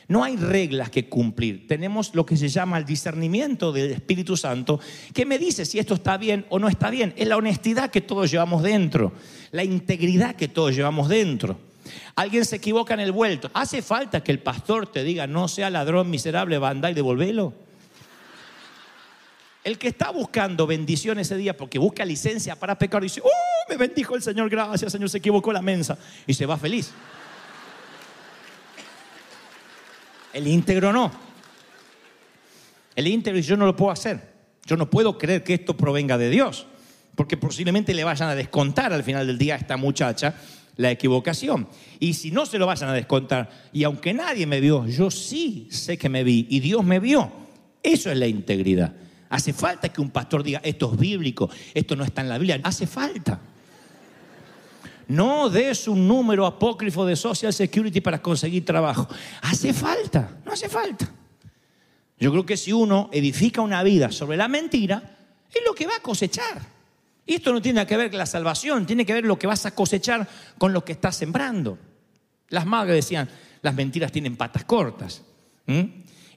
No 0.07 0.23
hay 0.23 0.35
reglas 0.35 0.91
que 0.91 1.09
cumplir. 1.09 1.67
Tenemos 1.67 2.13
lo 2.13 2.25
que 2.25 2.37
se 2.37 2.47
llama 2.47 2.77
el 2.77 2.85
discernimiento 2.85 3.71
del 3.71 3.91
Espíritu 3.91 4.37
Santo, 4.37 4.79
que 5.13 5.25
me 5.25 5.39
dice 5.39 5.65
si 5.65 5.79
esto 5.79 5.95
está 5.95 6.17
bien 6.17 6.45
o 6.49 6.59
no 6.59 6.67
está 6.67 6.91
bien. 6.91 7.13
Es 7.17 7.27
la 7.27 7.37
honestidad 7.37 7.89
que 7.89 8.01
todos 8.01 8.29
llevamos 8.29 8.61
dentro, 8.61 9.13
la 9.51 9.63
integridad 9.63 10.35
que 10.35 10.47
todos 10.47 10.75
llevamos 10.75 11.09
dentro. 11.09 11.59
Alguien 12.15 12.45
se 12.45 12.57
equivoca 12.57 12.93
en 12.93 12.99
el 12.99 13.11
vuelto. 13.11 13.49
¿Hace 13.53 13.81
falta 13.81 14.23
que 14.23 14.31
el 14.31 14.39
pastor 14.39 14.87
te 14.87 15.03
diga 15.03 15.27
no 15.27 15.47
sea 15.47 15.69
ladrón 15.69 16.09
miserable, 16.09 16.57
banda 16.59 16.91
y 16.91 16.93
devolvelo? 16.93 17.64
El 19.65 19.79
que 19.79 19.87
está 19.87 20.11
buscando 20.11 20.67
bendición 20.67 21.17
ese 21.17 21.35
día 21.35 21.57
porque 21.57 21.79
busca 21.79 22.05
licencia 22.05 22.55
para 22.55 22.77
pecar 22.77 23.01
dice, 23.01 23.19
¡Oh, 23.23 23.29
me 23.67 23.77
bendijo 23.77 24.15
el 24.15 24.21
Señor, 24.21 24.47
gracias, 24.47 24.91
Señor, 24.91 25.09
se 25.09 25.17
equivocó 25.17 25.51
la 25.51 25.63
mensa! 25.63 25.97
Y 26.27 26.35
se 26.35 26.45
va 26.45 26.55
feliz. 26.55 26.91
El 30.33 30.47
íntegro 30.47 30.93
no. 30.93 31.11
El 32.95 33.07
íntegro 33.07 33.39
yo 33.39 33.57
no 33.57 33.65
lo 33.65 33.75
puedo 33.75 33.91
hacer. 33.91 34.35
Yo 34.67 34.77
no 34.77 34.87
puedo 34.87 35.17
creer 35.17 35.43
que 35.43 35.55
esto 35.55 35.75
provenga 35.75 36.19
de 36.19 36.29
Dios, 36.29 36.67
porque 37.15 37.35
posiblemente 37.35 37.95
le 37.95 38.03
vayan 38.03 38.29
a 38.29 38.35
descontar 38.35 38.93
al 38.93 39.03
final 39.03 39.25
del 39.25 39.39
día 39.39 39.55
a 39.55 39.57
esta 39.57 39.77
muchacha 39.77 40.35
la 40.75 40.91
equivocación. 40.91 41.67
Y 41.99 42.13
si 42.13 42.29
no 42.29 42.45
se 42.45 42.59
lo 42.59 42.67
vayan 42.67 42.89
a 42.89 42.93
descontar, 42.93 43.49
y 43.73 43.83
aunque 43.83 44.13
nadie 44.13 44.45
me 44.45 44.61
vio, 44.61 44.85
yo 44.85 45.09
sí 45.09 45.67
sé 45.71 45.97
que 45.97 46.07
me 46.07 46.23
vi 46.23 46.45
y 46.51 46.59
Dios 46.59 46.83
me 46.85 46.99
vio. 46.99 47.31
Eso 47.81 48.11
es 48.11 48.17
la 48.17 48.27
integridad. 48.27 48.93
Hace 49.29 49.53
falta 49.53 49.89
que 49.89 50.01
un 50.01 50.11
pastor 50.11 50.43
diga, 50.43 50.61
esto 50.63 50.91
es 50.93 50.99
bíblico, 50.99 51.49
esto 51.73 51.95
no 51.95 52.03
está 52.03 52.21
en 52.21 52.29
la 52.29 52.37
Biblia. 52.37 52.59
Hace 52.63 52.87
falta. 52.87 53.39
No 55.07 55.49
des 55.49 55.87
un 55.87 56.07
número 56.07 56.45
apócrifo 56.45 57.05
de 57.05 57.15
Social 57.15 57.53
Security 57.53 58.01
para 58.01 58.21
conseguir 58.21 58.65
trabajo. 58.65 59.07
Hace 59.41 59.73
falta, 59.73 60.37
no 60.45 60.51
hace 60.51 60.69
falta. 60.69 61.11
Yo 62.17 62.31
creo 62.31 62.45
que 62.45 62.57
si 62.57 62.71
uno 62.71 63.09
edifica 63.11 63.61
una 63.61 63.83
vida 63.83 64.11
sobre 64.11 64.37
la 64.37 64.47
mentira, 64.47 65.17
es 65.53 65.61
lo 65.65 65.73
que 65.73 65.85
va 65.85 65.97
a 65.97 66.01
cosechar. 66.01 66.61
Y 67.25 67.35
esto 67.35 67.51
no 67.51 67.61
tiene 67.61 67.85
que 67.85 67.97
ver 67.97 68.09
con 68.09 68.19
la 68.19 68.25
salvación, 68.25 68.85
tiene 68.85 69.05
que 69.05 69.13
ver 69.13 69.25
lo 69.25 69.37
que 69.37 69.47
vas 69.47 69.65
a 69.65 69.71
cosechar 69.71 70.27
con 70.57 70.73
lo 70.73 70.85
que 70.85 70.93
estás 70.93 71.15
sembrando. 71.15 71.77
Las 72.49 72.65
madres 72.65 72.95
decían, 72.95 73.27
las 73.61 73.73
mentiras 73.73 74.11
tienen 74.11 74.37
patas 74.37 74.63
cortas. 74.63 75.23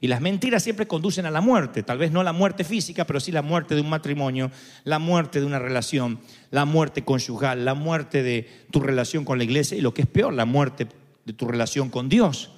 Y 0.01 0.07
las 0.07 0.21
mentiras 0.21 0.63
siempre 0.63 0.87
conducen 0.87 1.25
a 1.25 1.31
la 1.31 1.41
muerte, 1.41 1.83
tal 1.83 1.97
vez 1.97 2.11
no 2.11 2.23
la 2.23 2.33
muerte 2.33 2.63
física, 2.63 3.05
pero 3.05 3.19
sí 3.19 3.31
la 3.31 3.41
muerte 3.41 3.75
de 3.75 3.81
un 3.81 3.89
matrimonio, 3.89 4.49
la 4.85 4.99
muerte 4.99 5.39
de 5.39 5.45
una 5.45 5.59
relación, 5.59 6.19
la 6.51 6.65
muerte 6.65 7.03
conyugal, 7.03 7.65
la 7.65 7.73
muerte 7.73 8.23
de 8.23 8.47
tu 8.71 8.79
relación 8.79 9.25
con 9.25 9.37
la 9.37 9.43
iglesia 9.43 9.77
y 9.77 9.81
lo 9.81 9.93
que 9.93 10.03
es 10.03 10.07
peor, 10.07 10.33
la 10.33 10.45
muerte 10.45 10.87
de 11.25 11.33
tu 11.33 11.45
relación 11.45 11.89
con 11.89 12.07
Dios. 12.07 12.51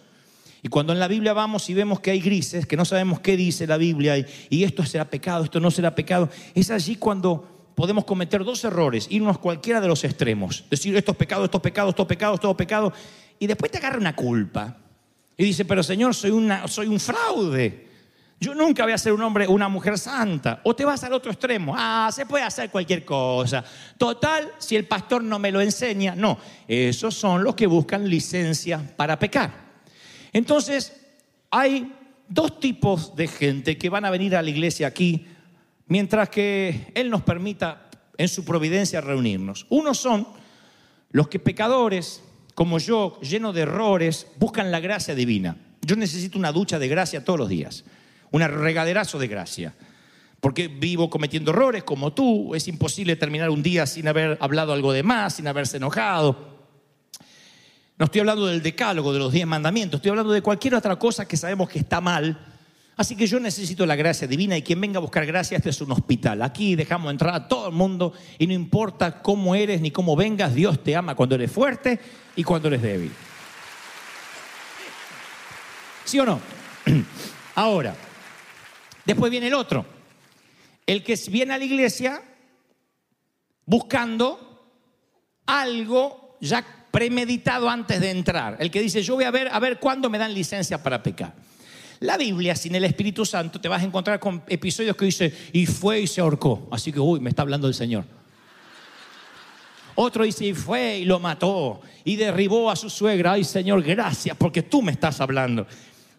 Y 0.63 0.69
cuando 0.69 0.93
en 0.93 0.99
la 0.99 1.07
Biblia 1.07 1.33
vamos 1.33 1.69
y 1.69 1.73
vemos 1.73 1.99
que 1.99 2.11
hay 2.11 2.21
grises, 2.21 2.67
que 2.67 2.77
no 2.77 2.85
sabemos 2.85 3.19
qué 3.19 3.35
dice 3.35 3.65
la 3.65 3.77
Biblia 3.77 4.17
y, 4.49 4.63
esto 4.63 4.85
será 4.85 5.05
pecado, 5.05 5.43
esto 5.43 5.59
no 5.59 5.71
será 5.71 5.95
pecado, 5.95 6.29
es 6.53 6.69
allí 6.69 6.97
cuando 6.97 7.71
podemos 7.73 8.05
cometer 8.05 8.43
dos 8.43 8.63
errores, 8.63 9.07
irnos 9.09 9.39
cualquiera 9.39 9.81
de 9.81 9.87
los 9.87 10.03
extremos, 10.03 10.65
decir 10.69 10.95
esto 10.95 11.13
es 11.13 11.17
pecado, 11.17 11.45
esto 11.45 11.57
es 11.57 11.63
pecado, 11.63 11.89
esto 11.89 12.03
es 12.03 12.07
pecado, 12.07 12.35
esto 12.35 12.51
es 12.51 12.55
pecado, 12.55 12.93
y 13.39 13.47
después 13.47 13.71
te 13.71 13.79
agarra 13.79 13.97
una 13.97 14.15
culpa. 14.15 14.77
Y 15.41 15.45
dice, 15.45 15.65
pero 15.65 15.81
Señor, 15.81 16.13
soy, 16.13 16.29
una, 16.29 16.67
soy 16.67 16.85
un 16.85 16.99
fraude. 16.99 17.87
Yo 18.39 18.53
nunca 18.53 18.83
voy 18.83 18.93
a 18.93 18.97
ser 18.99 19.11
un 19.11 19.23
hombre, 19.23 19.47
una 19.47 19.69
mujer 19.69 19.97
santa. 19.97 20.61
O 20.63 20.75
te 20.75 20.85
vas 20.85 21.03
al 21.03 21.13
otro 21.13 21.31
extremo. 21.31 21.73
Ah, 21.75 22.11
se 22.13 22.27
puede 22.27 22.43
hacer 22.43 22.69
cualquier 22.69 23.03
cosa. 23.03 23.63
Total, 23.97 24.51
si 24.59 24.75
el 24.75 24.85
pastor 24.85 25.23
no 25.23 25.39
me 25.39 25.51
lo 25.51 25.59
enseña. 25.59 26.13
No, 26.13 26.37
esos 26.67 27.15
son 27.15 27.43
los 27.43 27.55
que 27.55 27.65
buscan 27.65 28.07
licencia 28.07 28.93
para 28.95 29.17
pecar. 29.17 29.51
Entonces, 30.31 30.95
hay 31.49 31.91
dos 32.27 32.59
tipos 32.59 33.15
de 33.15 33.27
gente 33.27 33.79
que 33.79 33.89
van 33.89 34.05
a 34.05 34.11
venir 34.11 34.35
a 34.35 34.43
la 34.43 34.49
iglesia 34.51 34.85
aquí 34.85 35.25
mientras 35.87 36.29
que 36.29 36.91
Él 36.93 37.09
nos 37.09 37.23
permita 37.23 37.89
en 38.15 38.27
su 38.27 38.45
providencia 38.45 39.01
reunirnos. 39.01 39.65
Unos 39.69 39.97
son 39.97 40.27
los 41.09 41.29
que 41.29 41.39
pecadores, 41.39 42.21
como 42.53 42.79
yo, 42.79 43.19
llenos 43.21 43.55
de 43.55 43.61
errores, 43.61 44.27
buscan 44.37 44.71
la 44.71 44.79
gracia 44.79 45.15
divina. 45.15 45.57
Yo 45.81 45.95
necesito 45.95 46.37
una 46.37 46.51
ducha 46.51 46.79
de 46.79 46.87
gracia 46.87 47.23
todos 47.23 47.39
los 47.39 47.49
días, 47.49 47.83
un 48.31 48.41
regaderazo 48.41 49.19
de 49.19 49.27
gracia. 49.27 49.73
Porque 50.39 50.67
vivo 50.67 51.09
cometiendo 51.09 51.51
errores 51.51 51.83
como 51.83 52.13
tú, 52.13 52.55
es 52.55 52.67
imposible 52.67 53.15
terminar 53.15 53.49
un 53.49 53.61
día 53.61 53.85
sin 53.85 54.07
haber 54.07 54.37
hablado 54.41 54.73
algo 54.73 54.91
de 54.91 55.03
más, 55.03 55.35
sin 55.35 55.47
haberse 55.47 55.77
enojado. 55.77 56.51
No 57.97 58.05
estoy 58.05 58.21
hablando 58.21 58.47
del 58.47 58.63
decálogo, 58.63 59.13
de 59.13 59.19
los 59.19 59.31
diez 59.31 59.45
mandamientos, 59.45 59.99
estoy 59.99 60.09
hablando 60.09 60.33
de 60.33 60.41
cualquier 60.41 60.75
otra 60.75 60.97
cosa 60.97 61.27
que 61.27 61.37
sabemos 61.37 61.69
que 61.69 61.79
está 61.79 62.01
mal 62.01 62.37
Así 63.01 63.15
que 63.15 63.25
yo 63.25 63.39
necesito 63.39 63.83
la 63.87 63.95
gracia 63.95 64.27
divina 64.27 64.55
y 64.55 64.61
quien 64.61 64.79
venga 64.79 64.97
a 64.97 65.01
buscar 65.01 65.25
gracia, 65.25 65.57
este 65.57 65.71
es 65.71 65.81
un 65.81 65.91
hospital. 65.91 66.41
Aquí 66.43 66.75
dejamos 66.75 67.11
entrar 67.11 67.33
a 67.33 67.47
todo 67.47 67.69
el 67.69 67.73
mundo 67.73 68.13
y 68.37 68.45
no 68.45 68.53
importa 68.53 69.23
cómo 69.23 69.55
eres 69.55 69.81
ni 69.81 69.89
cómo 69.89 70.15
vengas, 70.15 70.53
Dios 70.53 70.83
te 70.83 70.95
ama 70.95 71.15
cuando 71.15 71.33
eres 71.33 71.51
fuerte 71.51 71.99
y 72.35 72.43
cuando 72.43 72.67
eres 72.67 72.81
débil. 72.81 73.11
¿Sí 76.05 76.19
o 76.19 76.25
no? 76.25 76.41
Ahora, 77.55 77.95
después 79.05 79.31
viene 79.31 79.47
el 79.47 79.53
otro, 79.53 79.85
el 80.85 81.03
que 81.03 81.19
viene 81.29 81.53
a 81.53 81.57
la 81.57 81.65
iglesia 81.65 82.21
buscando 83.65 84.51
algo 85.45 86.37
ya 86.41 86.65
premeditado 86.91 87.69
antes 87.69 88.01
de 88.01 88.11
entrar. 88.11 88.57
El 88.59 88.71
que 88.71 88.81
dice, 88.81 89.01
yo 89.01 89.15
voy 89.15 89.23
a 89.23 89.31
ver, 89.31 89.47
a 89.51 89.59
ver 89.59 89.79
cuándo 89.79 90.09
me 90.09 90.17
dan 90.17 90.33
licencia 90.33 90.81
para 90.81 91.01
pecar. 91.01 91.33
La 91.99 92.17
Biblia, 92.17 92.55
sin 92.55 92.73
el 92.75 92.83
Espíritu 92.83 93.25
Santo, 93.25 93.61
te 93.61 93.67
vas 93.67 93.81
a 93.81 93.85
encontrar 93.85 94.19
con 94.19 94.43
episodios 94.47 94.95
que 94.95 95.05
dice, 95.05 95.33
y 95.53 95.67
fue 95.67 96.01
y 96.01 96.07
se 96.07 96.19
ahorcó. 96.19 96.67
Así 96.71 96.91
que, 96.91 96.99
uy, 96.99 97.19
me 97.19 97.29
está 97.29 97.43
hablando 97.43 97.67
el 97.67 97.75
Señor. 97.75 98.05
Otro 100.03 100.23
dice, 100.23 100.47
y 100.47 100.53
fue 100.55 100.97
y 100.97 101.05
lo 101.05 101.19
mató, 101.19 101.79
y 102.03 102.15
derribó 102.15 102.71
a 102.71 102.75
su 102.75 102.89
suegra. 102.89 103.33
Ay, 103.33 103.43
Señor, 103.43 103.83
gracias, 103.83 104.35
porque 104.35 104.63
tú 104.63 104.81
me 104.81 104.91
estás 104.91 105.21
hablando. 105.21 105.67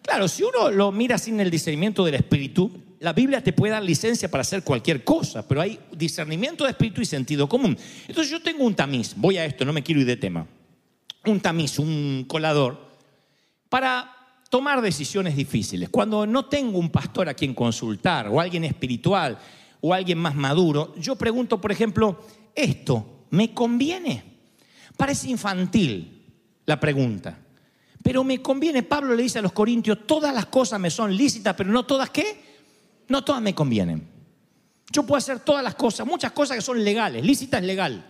Claro, 0.01 0.29
si 0.29 0.41
uno 0.41 0.71
lo 0.71 0.93
mira 0.93 1.17
sin 1.17 1.37
el 1.41 1.51
discernimiento 1.51 2.05
del 2.05 2.15
Espíritu, 2.15 2.71
la 3.01 3.11
Biblia 3.11 3.43
te 3.43 3.51
puede 3.51 3.73
dar 3.73 3.83
licencia 3.83 4.31
para 4.31 4.39
hacer 4.39 4.63
cualquier 4.63 5.03
cosa, 5.03 5.45
pero 5.45 5.59
hay 5.59 5.77
discernimiento 5.91 6.63
de 6.63 6.69
Espíritu 6.69 7.01
y 7.01 7.05
sentido 7.05 7.49
común. 7.49 7.77
Entonces 8.07 8.31
yo 8.31 8.41
tengo 8.41 8.63
un 8.63 8.73
tamiz, 8.73 9.15
voy 9.17 9.35
a 9.35 9.43
esto, 9.43 9.65
no 9.65 9.73
me 9.73 9.83
quiero 9.83 9.99
ir 9.99 10.07
de 10.07 10.15
tema. 10.15 10.47
Un 11.25 11.41
tamiz, 11.41 11.77
un 11.77 12.23
colador, 12.25 12.79
para 13.67 14.15
tomar 14.49 14.81
decisiones 14.81 15.35
difíciles. 15.35 15.89
Cuando 15.89 16.25
no 16.25 16.45
tengo 16.45 16.79
un 16.79 16.89
pastor 16.89 17.27
a 17.27 17.33
quien 17.33 17.53
consultar, 17.53 18.29
o 18.29 18.39
alguien 18.39 18.63
espiritual, 18.63 19.37
o 19.81 19.93
alguien 19.93 20.19
más 20.19 20.35
maduro, 20.35 20.95
yo 20.97 21.17
pregunto, 21.17 21.59
por 21.59 21.73
ejemplo, 21.73 22.21
¿esto 22.55 23.12
me 23.33 23.53
conviene? 23.53 24.23
Parece 24.97 25.29
infantil 25.29 26.25
la 26.65 26.79
pregunta, 26.79 27.37
pero 28.01 28.23
me 28.23 28.41
conviene. 28.41 28.83
Pablo 28.83 29.15
le 29.15 29.23
dice 29.23 29.39
a 29.39 29.41
los 29.41 29.51
corintios, 29.51 30.07
todas 30.07 30.33
las 30.33 30.47
cosas 30.47 30.79
me 30.79 30.89
son 30.89 31.15
lícitas, 31.15 31.55
pero 31.55 31.71
no 31.71 31.85
todas 31.85 32.09
qué? 32.09 32.43
No 33.07 33.23
todas 33.23 33.41
me 33.41 33.53
convienen. 33.53 34.07
Yo 34.91 35.03
puedo 35.03 35.17
hacer 35.17 35.39
todas 35.39 35.63
las 35.63 35.75
cosas, 35.75 36.07
muchas 36.07 36.31
cosas 36.31 36.57
que 36.57 36.61
son 36.61 36.83
legales, 36.83 37.25
lícita 37.25 37.57
es 37.57 37.63
legal. 37.63 38.05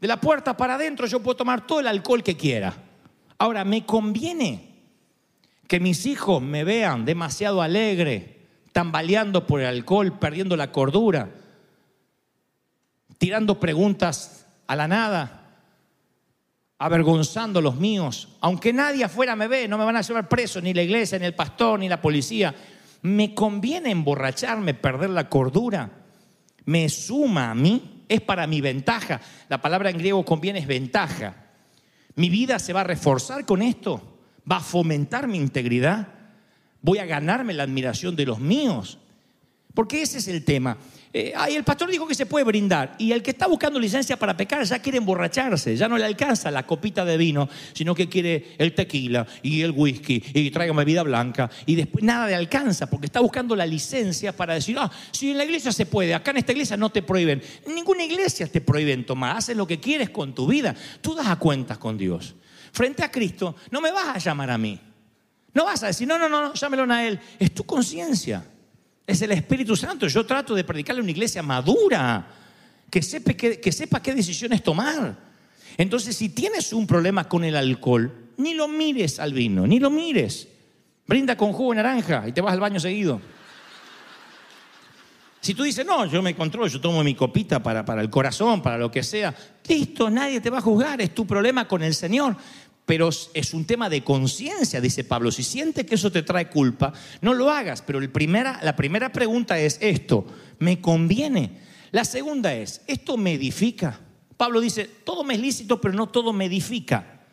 De 0.00 0.06
la 0.06 0.20
puerta 0.20 0.56
para 0.56 0.74
adentro 0.74 1.06
yo 1.06 1.20
puedo 1.20 1.36
tomar 1.36 1.66
todo 1.66 1.80
el 1.80 1.86
alcohol 1.86 2.22
que 2.22 2.36
quiera. 2.36 2.74
Ahora, 3.38 3.64
¿me 3.64 3.86
conviene? 3.86 4.76
que 5.66 5.80
mis 5.80 6.06
hijos 6.06 6.42
me 6.42 6.64
vean 6.64 7.04
demasiado 7.04 7.62
alegre, 7.62 8.36
tambaleando 8.72 9.46
por 9.46 9.60
el 9.60 9.66
alcohol, 9.66 10.18
perdiendo 10.18 10.56
la 10.56 10.70
cordura, 10.70 11.30
tirando 13.18 13.60
preguntas 13.60 14.46
a 14.66 14.76
la 14.76 14.88
nada, 14.88 15.42
avergonzando 16.78 17.58
a 17.58 17.62
los 17.62 17.76
míos. 17.76 18.28
Aunque 18.40 18.72
nadie 18.72 19.04
afuera 19.04 19.36
me 19.36 19.48
ve, 19.48 19.68
no 19.68 19.78
me 19.78 19.84
van 19.84 19.96
a 19.96 20.02
llevar 20.02 20.28
preso, 20.28 20.60
ni 20.60 20.74
la 20.74 20.82
iglesia, 20.82 21.18
ni 21.18 21.26
el 21.26 21.34
pastor, 21.34 21.78
ni 21.78 21.88
la 21.88 22.00
policía. 22.00 22.54
¿Me 23.02 23.34
conviene 23.34 23.90
emborracharme, 23.90 24.74
perder 24.74 25.10
la 25.10 25.28
cordura? 25.28 25.90
¿Me 26.64 26.88
suma 26.88 27.50
a 27.50 27.54
mí? 27.54 28.04
¿Es 28.08 28.20
para 28.20 28.46
mi 28.46 28.60
ventaja? 28.60 29.20
La 29.48 29.60
palabra 29.60 29.90
en 29.90 29.98
griego 29.98 30.24
conviene 30.24 30.58
es 30.58 30.66
ventaja. 30.66 31.34
¿Mi 32.14 32.30
vida 32.30 32.58
se 32.58 32.72
va 32.72 32.80
a 32.80 32.84
reforzar 32.84 33.44
con 33.44 33.62
esto? 33.62 34.16
va 34.50 34.56
a 34.56 34.60
fomentar 34.60 35.26
mi 35.26 35.38
integridad, 35.38 36.08
voy 36.80 36.98
a 36.98 37.06
ganarme 37.06 37.52
la 37.52 37.64
admiración 37.64 38.14
de 38.14 38.26
los 38.26 38.38
míos. 38.38 38.98
Porque 39.74 40.02
ese 40.02 40.18
es 40.18 40.28
el 40.28 40.44
tema. 40.44 40.78
Eh, 41.18 41.32
el 41.48 41.64
pastor 41.64 41.90
dijo 41.90 42.06
que 42.06 42.14
se 42.14 42.26
puede 42.26 42.44
brindar. 42.44 42.94
Y 42.98 43.10
el 43.12 43.22
que 43.22 43.30
está 43.30 43.46
buscando 43.46 43.80
licencia 43.80 44.18
para 44.18 44.36
pecar 44.36 44.62
ya 44.64 44.80
quiere 44.80 44.98
emborracharse, 44.98 45.74
ya 45.74 45.88
no 45.88 45.96
le 45.96 46.04
alcanza 46.04 46.50
la 46.50 46.66
copita 46.66 47.06
de 47.06 47.16
vino, 47.16 47.48
sino 47.72 47.94
que 47.94 48.06
quiere 48.06 48.54
el 48.58 48.74
tequila 48.74 49.26
y 49.42 49.62
el 49.62 49.70
whisky 49.70 50.22
y 50.34 50.50
tráigame 50.50 50.80
bebida 50.80 51.02
blanca. 51.04 51.48
Y 51.64 51.74
después 51.74 52.04
nada 52.04 52.26
le 52.26 52.34
alcanza 52.34 52.90
porque 52.90 53.06
está 53.06 53.20
buscando 53.20 53.56
la 53.56 53.64
licencia 53.64 54.36
para 54.36 54.52
decir, 54.52 54.76
ah, 54.78 54.90
si 55.10 55.30
en 55.30 55.38
la 55.38 55.46
iglesia 55.46 55.72
se 55.72 55.86
puede, 55.86 56.14
acá 56.14 56.32
en 56.32 56.36
esta 56.36 56.52
iglesia 56.52 56.76
no 56.76 56.90
te 56.90 57.00
prohíben, 57.00 57.40
en 57.64 57.74
ninguna 57.74 58.04
iglesia 58.04 58.46
te 58.46 58.60
prohíben 58.60 59.06
tomar, 59.06 59.38
haces 59.38 59.56
lo 59.56 59.66
que 59.66 59.80
quieres 59.80 60.10
con 60.10 60.34
tu 60.34 60.46
vida, 60.46 60.74
tú 61.00 61.14
das 61.14 61.28
a 61.28 61.36
cuentas 61.36 61.78
con 61.78 61.96
Dios. 61.96 62.34
Frente 62.72 63.02
a 63.02 63.10
Cristo, 63.10 63.56
no 63.70 63.80
me 63.80 63.90
vas 63.90 64.16
a 64.16 64.18
llamar 64.18 64.50
a 64.50 64.58
mí, 64.58 64.78
no 65.54 65.64
vas 65.64 65.82
a 65.82 65.86
decir, 65.86 66.06
no, 66.06 66.18
no, 66.18 66.28
no, 66.28 66.52
llámelo 66.52 66.92
a 66.92 67.06
Él, 67.06 67.18
es 67.38 67.54
tu 67.54 67.64
conciencia. 67.64 68.44
Es 69.06 69.22
el 69.22 69.32
Espíritu 69.32 69.76
Santo. 69.76 70.08
Yo 70.08 70.26
trato 70.26 70.54
de 70.54 70.64
predicarle 70.64 71.00
a 71.00 71.02
una 71.02 71.12
iglesia 71.12 71.42
madura, 71.42 72.26
que 72.90 73.02
sepa, 73.02 74.02
qué 74.02 74.14
decisiones 74.14 74.62
tomar. 74.62 75.16
Entonces, 75.76 76.16
si 76.16 76.30
tienes 76.30 76.72
un 76.72 76.86
problema 76.86 77.28
con 77.28 77.44
el 77.44 77.56
alcohol, 77.56 78.12
ni 78.38 78.54
lo 78.54 78.66
mires 78.66 79.20
al 79.20 79.32
vino, 79.32 79.66
ni 79.66 79.78
lo 79.78 79.90
mires. 79.90 80.48
Brinda 81.06 81.36
con 81.36 81.52
jugo 81.52 81.70
de 81.70 81.76
naranja 81.76 82.26
y 82.26 82.32
te 82.32 82.40
vas 82.40 82.52
al 82.52 82.60
baño 82.60 82.80
seguido. 82.80 83.20
Si 85.40 85.54
tú 85.54 85.62
dices, 85.62 85.86
no, 85.86 86.06
yo 86.06 86.22
me 86.22 86.34
controlo, 86.34 86.66
yo 86.66 86.80
tomo 86.80 87.04
mi 87.04 87.14
copita 87.14 87.62
para, 87.62 87.84
para 87.84 88.02
el 88.02 88.10
corazón, 88.10 88.60
para 88.60 88.76
lo 88.76 88.90
que 88.90 89.04
sea, 89.04 89.32
listo, 89.68 90.10
nadie 90.10 90.40
te 90.40 90.50
va 90.50 90.58
a 90.58 90.60
juzgar, 90.60 91.00
es 91.00 91.14
tu 91.14 91.24
problema 91.24 91.68
con 91.68 91.84
el 91.84 91.94
Señor 91.94 92.36
pero 92.86 93.08
es 93.08 93.52
un 93.52 93.64
tema 93.64 93.90
de 93.90 94.04
conciencia, 94.04 94.80
dice 94.80 95.02
Pablo. 95.02 95.32
Si 95.32 95.42
sientes 95.42 95.84
que 95.84 95.96
eso 95.96 96.12
te 96.12 96.22
trae 96.22 96.48
culpa, 96.48 96.92
no 97.20 97.34
lo 97.34 97.50
hagas. 97.50 97.82
Pero 97.82 98.00
la 98.00 98.76
primera 98.76 99.12
pregunta 99.12 99.58
es 99.58 99.78
esto, 99.82 100.24
¿me 100.60 100.80
conviene? 100.80 101.58
La 101.90 102.04
segunda 102.04 102.54
es, 102.54 102.82
¿esto 102.86 103.16
me 103.16 103.34
edifica? 103.34 104.00
Pablo 104.36 104.60
dice, 104.60 104.84
todo 104.84 105.24
me 105.24 105.34
es 105.34 105.40
lícito, 105.40 105.80
pero 105.80 105.94
no 105.94 106.08
todo 106.08 106.32
me 106.32 106.44
edifica. 106.44 107.24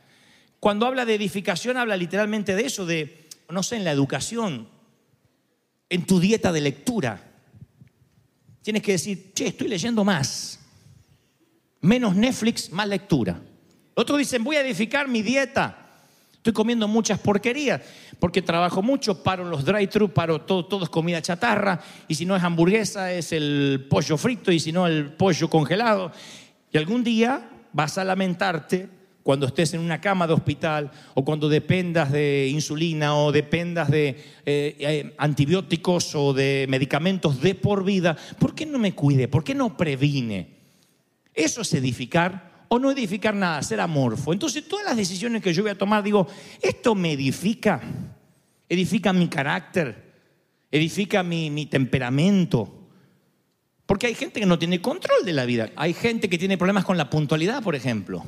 Cuando 0.60 0.88
habla 0.88 1.06
de 1.06 1.16
edificación, 1.16 1.78
habla 1.78 1.98
literalmente 1.98 2.56
de 2.56 2.66
eso, 2.66 2.88
de, 2.88 3.28
no 3.50 3.62
sé, 3.62 3.76
en 3.76 3.84
la 3.84 3.92
educación, 3.92 4.68
en 5.88 6.06
tu 6.08 6.20
dieta 6.20 6.52
de 6.52 6.62
lectura. 6.62 7.32
Tienes 8.64 8.82
que 8.82 8.94
decir, 8.94 9.34
che, 9.36 9.48
estoy 9.48 9.68
leyendo 9.68 10.04
más. 10.04 10.60
Menos 11.82 12.16
Netflix, 12.16 12.72
más 12.72 12.88
lectura. 12.88 13.40
Otros 13.96 14.18
dicen, 14.18 14.44
voy 14.44 14.56
a 14.56 14.62
edificar 14.62 15.08
mi 15.08 15.22
dieta. 15.22 15.78
Estoy 16.44 16.54
comiendo 16.54 16.90
muchas 16.90 17.20
porquerías 17.20 17.82
porque 18.20 18.42
trabajo 18.42 18.82
mucho, 18.82 19.24
paro 19.24 19.46
los 19.46 19.64
drive-thru, 19.64 20.10
paro 20.10 20.42
todo, 20.42 20.66
todo 20.66 20.84
es 20.84 20.90
comida 20.90 21.22
chatarra 21.22 21.82
y 22.08 22.16
si 22.16 22.26
no 22.26 22.36
es 22.36 22.44
hamburguesa 22.44 23.14
es 23.14 23.32
el 23.32 23.88
pollo 23.90 24.18
frito 24.18 24.52
y 24.52 24.60
si 24.60 24.74
no 24.74 24.86
el 24.86 25.14
pollo 25.14 25.50
congelado. 25.50 26.12
Y 26.72 26.78
algún 26.78 27.04
día 27.04 27.50
vas 27.72 27.98
a 27.98 28.04
lamentarte 28.04 28.90
cuando 29.24 29.46
estés 29.46 29.74
en 29.74 29.80
una 29.80 30.02
cama 30.02 30.28
de 30.28 30.34
hospital 30.34 30.92
o 31.14 31.24
cuando 31.24 31.48
dependas 31.48 32.12
de 32.12 32.50
insulina 32.52 33.16
o 33.16 33.32
dependas 33.32 33.90
de 33.90 34.10
eh, 34.10 34.76
eh, 34.80 35.14
antibióticos 35.18 36.14
o 36.14 36.34
de 36.34 36.66
medicamentos 36.68 37.40
de 37.42 37.56
por 37.56 37.86
vida. 37.86 38.18
¿Por 38.38 38.54
qué 38.54 38.66
no 38.66 38.80
me 38.80 38.94
cuide? 38.94 39.30
¿Por 39.30 39.46
qué 39.46 39.56
no 39.56 39.78
previne? 39.78 40.50
Eso 41.34 41.62
es 41.62 41.74
edificar 41.74 42.53
o 42.74 42.80
no 42.80 42.90
edificar 42.90 43.36
nada, 43.36 43.62
ser 43.62 43.80
amorfo. 43.80 44.34
Entonces 44.34 44.68
todas 44.68 44.84
las 44.84 44.98
decisiones 44.98 45.44
que 45.44 45.54
yo 45.54 45.62
voy 45.62 45.70
a 45.70 45.78
tomar, 45.78 46.02
digo, 46.02 46.26
esto 46.60 46.96
me 46.96 47.12
edifica, 47.12 47.80
edifica 48.68 49.14
mi 49.14 49.28
carácter, 49.28 50.12
edifica 50.72 51.22
mi, 51.22 51.68
temperamento. 51.68 52.90
Porque 53.86 54.08
hay 54.08 54.16
gente 54.16 54.40
que 54.40 54.48
no 54.48 54.58
tiene 54.58 54.82
control 54.82 55.24
de 55.24 55.34
la 55.34 55.46
vida. 55.46 55.70
Hay 55.76 55.94
gente 55.94 56.28
que 56.28 56.40
tiene 56.40 56.58
problemas 56.58 56.84
con 56.84 56.98
la 56.98 57.12
puntualidad, 57.12 57.62
por 57.62 57.76
ejemplo. 57.76 58.26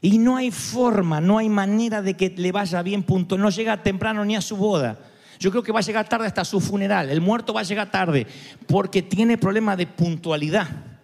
Y 0.00 0.16
no 0.16 0.38
hay 0.38 0.50
forma, 0.50 1.20
no 1.20 1.36
hay 1.36 1.50
manera 1.50 2.00
de 2.00 2.14
que 2.14 2.30
le 2.34 2.52
vaya 2.52 2.80
bien 2.80 3.02
puntual. 3.02 3.42
No 3.42 3.50
llega 3.50 3.82
temprano 3.82 4.24
ni 4.24 4.36
a 4.36 4.40
su 4.40 4.56
boda. 4.56 4.98
Yo 5.38 5.50
creo 5.50 5.62
que 5.62 5.72
va 5.72 5.80
a 5.80 5.82
llegar 5.82 6.08
tarde 6.08 6.26
hasta 6.26 6.46
su 6.46 6.62
funeral. 6.62 7.10
El 7.10 7.20
muerto 7.20 7.52
va 7.52 7.60
a 7.60 7.64
llegar 7.64 7.90
tarde 7.90 8.26
porque 8.66 9.02
tiene 9.02 9.36
problemas 9.36 9.76
de 9.76 9.86
puntualidad. 9.86 10.95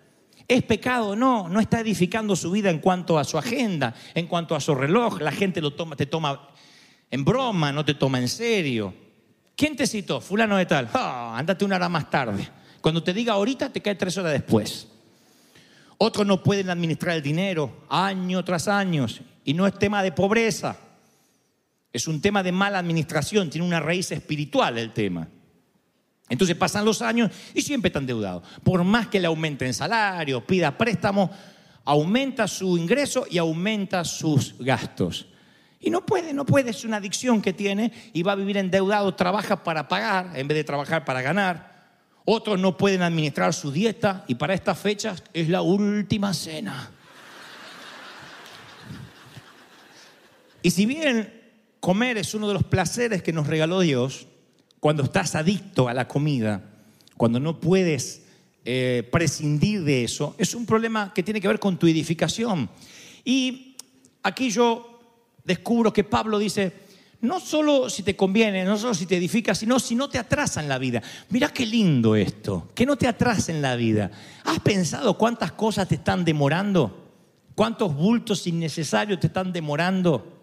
¿Es 0.52 0.62
pecado? 0.64 1.16
No, 1.16 1.48
no 1.48 1.60
está 1.60 1.80
edificando 1.80 2.36
su 2.36 2.50
vida 2.50 2.68
en 2.68 2.78
cuanto 2.78 3.18
a 3.18 3.24
su 3.24 3.38
agenda, 3.38 3.94
en 4.14 4.26
cuanto 4.26 4.54
a 4.54 4.60
su 4.60 4.74
reloj. 4.74 5.18
La 5.22 5.32
gente 5.32 5.62
lo 5.62 5.72
toma, 5.72 5.96
te 5.96 6.04
toma 6.04 6.46
en 7.10 7.24
broma, 7.24 7.72
no 7.72 7.86
te 7.86 7.94
toma 7.94 8.18
en 8.18 8.28
serio. 8.28 8.92
¿Quién 9.56 9.76
te 9.76 9.86
citó? 9.86 10.20
Fulano 10.20 10.58
de 10.58 10.66
tal. 10.66 10.90
Ah, 10.92 11.36
ándate 11.38 11.64
una 11.64 11.76
hora 11.76 11.88
más 11.88 12.10
tarde. 12.10 12.46
Cuando 12.82 13.02
te 13.02 13.14
diga 13.14 13.32
ahorita, 13.32 13.72
te 13.72 13.80
cae 13.80 13.94
tres 13.94 14.18
horas 14.18 14.32
después. 14.32 14.88
Otros 15.96 16.26
no 16.26 16.42
pueden 16.42 16.68
administrar 16.68 17.16
el 17.16 17.22
dinero 17.22 17.86
año 17.88 18.44
tras 18.44 18.68
año. 18.68 19.06
Y 19.46 19.54
no 19.54 19.66
es 19.66 19.78
tema 19.78 20.02
de 20.02 20.12
pobreza. 20.12 20.76
Es 21.90 22.06
un 22.06 22.20
tema 22.20 22.42
de 22.42 22.52
mala 22.52 22.78
administración. 22.78 23.48
Tiene 23.48 23.66
una 23.66 23.80
raíz 23.80 24.12
espiritual 24.12 24.76
el 24.76 24.92
tema. 24.92 25.26
Entonces 26.32 26.56
pasan 26.56 26.86
los 26.86 27.02
años 27.02 27.30
y 27.52 27.60
siempre 27.60 27.90
está 27.90 27.98
endeudado. 27.98 28.42
Por 28.64 28.82
más 28.84 29.08
que 29.08 29.20
le 29.20 29.26
aumenten 29.26 29.74
salario, 29.74 30.42
pida 30.46 30.78
préstamo, 30.78 31.30
aumenta 31.84 32.48
su 32.48 32.78
ingreso 32.78 33.26
y 33.28 33.36
aumenta 33.36 34.02
sus 34.02 34.54
gastos. 34.58 35.26
Y 35.78 35.90
no 35.90 36.06
puede, 36.06 36.32
no 36.32 36.46
puede, 36.46 36.70
es 36.70 36.86
una 36.86 36.96
adicción 36.96 37.42
que 37.42 37.52
tiene 37.52 37.92
y 38.14 38.22
va 38.22 38.32
a 38.32 38.36
vivir 38.36 38.56
endeudado, 38.56 39.14
trabaja 39.14 39.62
para 39.62 39.88
pagar 39.88 40.30
en 40.34 40.48
vez 40.48 40.56
de 40.56 40.64
trabajar 40.64 41.04
para 41.04 41.20
ganar. 41.20 41.90
Otros 42.24 42.58
no 42.58 42.78
pueden 42.78 43.02
administrar 43.02 43.52
su 43.52 43.70
dieta 43.70 44.24
y 44.26 44.36
para 44.36 44.54
estas 44.54 44.78
fechas 44.78 45.22
es 45.34 45.50
la 45.50 45.60
última 45.60 46.32
cena. 46.32 46.92
Y 50.62 50.70
si 50.70 50.86
bien 50.86 51.42
comer 51.78 52.16
es 52.16 52.32
uno 52.32 52.48
de 52.48 52.54
los 52.54 52.64
placeres 52.64 53.22
que 53.22 53.34
nos 53.34 53.46
regaló 53.46 53.80
Dios, 53.80 54.28
cuando 54.82 55.04
estás 55.04 55.36
adicto 55.36 55.86
a 55.86 55.94
la 55.94 56.08
comida, 56.08 56.60
cuando 57.16 57.38
no 57.38 57.60
puedes 57.60 58.22
eh, 58.64 59.08
prescindir 59.12 59.84
de 59.84 60.02
eso, 60.02 60.34
es 60.38 60.56
un 60.56 60.66
problema 60.66 61.14
que 61.14 61.22
tiene 61.22 61.40
que 61.40 61.46
ver 61.46 61.60
con 61.60 61.78
tu 61.78 61.86
edificación. 61.86 62.68
Y 63.24 63.76
aquí 64.24 64.50
yo 64.50 64.98
descubro 65.44 65.92
que 65.92 66.02
Pablo 66.02 66.36
dice, 66.40 66.72
no 67.20 67.38
solo 67.38 67.88
si 67.88 68.02
te 68.02 68.16
conviene, 68.16 68.64
no 68.64 68.76
solo 68.76 68.92
si 68.92 69.06
te 69.06 69.18
edifica, 69.18 69.54
sino 69.54 69.78
si 69.78 69.94
no 69.94 70.08
te 70.08 70.18
atrasa 70.18 70.60
en 70.60 70.68
la 70.68 70.78
vida. 70.78 71.00
Mira 71.30 71.50
qué 71.50 71.64
lindo 71.64 72.16
esto, 72.16 72.72
que 72.74 72.84
no 72.84 72.96
te 72.96 73.06
atrasa 73.06 73.52
en 73.52 73.62
la 73.62 73.76
vida. 73.76 74.10
¿Has 74.44 74.58
pensado 74.58 75.16
cuántas 75.16 75.52
cosas 75.52 75.86
te 75.86 75.94
están 75.94 76.24
demorando? 76.24 77.12
¿Cuántos 77.54 77.94
bultos 77.94 78.48
innecesarios 78.48 79.20
te 79.20 79.28
están 79.28 79.52
demorando? 79.52 80.42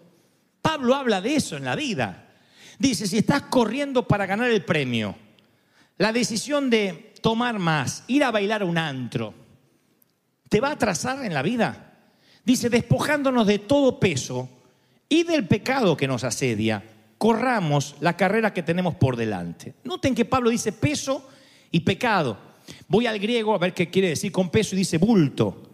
Pablo 0.62 0.94
habla 0.94 1.20
de 1.20 1.34
eso 1.34 1.58
en 1.58 1.66
la 1.66 1.76
vida. 1.76 2.29
Dice, 2.78 3.06
si 3.06 3.18
estás 3.18 3.42
corriendo 3.42 4.06
para 4.06 4.26
ganar 4.26 4.50
el 4.50 4.64
premio, 4.64 5.16
la 5.98 6.12
decisión 6.12 6.70
de 6.70 7.12
tomar 7.20 7.58
más, 7.58 8.04
ir 8.06 8.24
a 8.24 8.30
bailar 8.30 8.62
a 8.62 8.64
un 8.64 8.78
antro, 8.78 9.34
¿te 10.48 10.60
va 10.60 10.68
a 10.68 10.72
atrasar 10.72 11.24
en 11.24 11.34
la 11.34 11.42
vida? 11.42 11.98
Dice, 12.44 12.70
despojándonos 12.70 13.46
de 13.46 13.58
todo 13.58 14.00
peso 14.00 14.48
y 15.08 15.24
del 15.24 15.46
pecado 15.46 15.96
que 15.96 16.08
nos 16.08 16.24
asedia, 16.24 16.82
corramos 17.18 17.96
la 18.00 18.16
carrera 18.16 18.54
que 18.54 18.62
tenemos 18.62 18.94
por 18.94 19.16
delante. 19.16 19.74
Noten 19.84 20.14
que 20.14 20.24
Pablo 20.24 20.48
dice 20.48 20.72
peso 20.72 21.28
y 21.70 21.80
pecado. 21.80 22.38
Voy 22.88 23.06
al 23.06 23.18
griego 23.18 23.54
a 23.54 23.58
ver 23.58 23.74
qué 23.74 23.90
quiere 23.90 24.08
decir 24.08 24.32
con 24.32 24.50
peso 24.50 24.74
y 24.74 24.78
dice 24.78 24.98
bulto. 24.98 25.69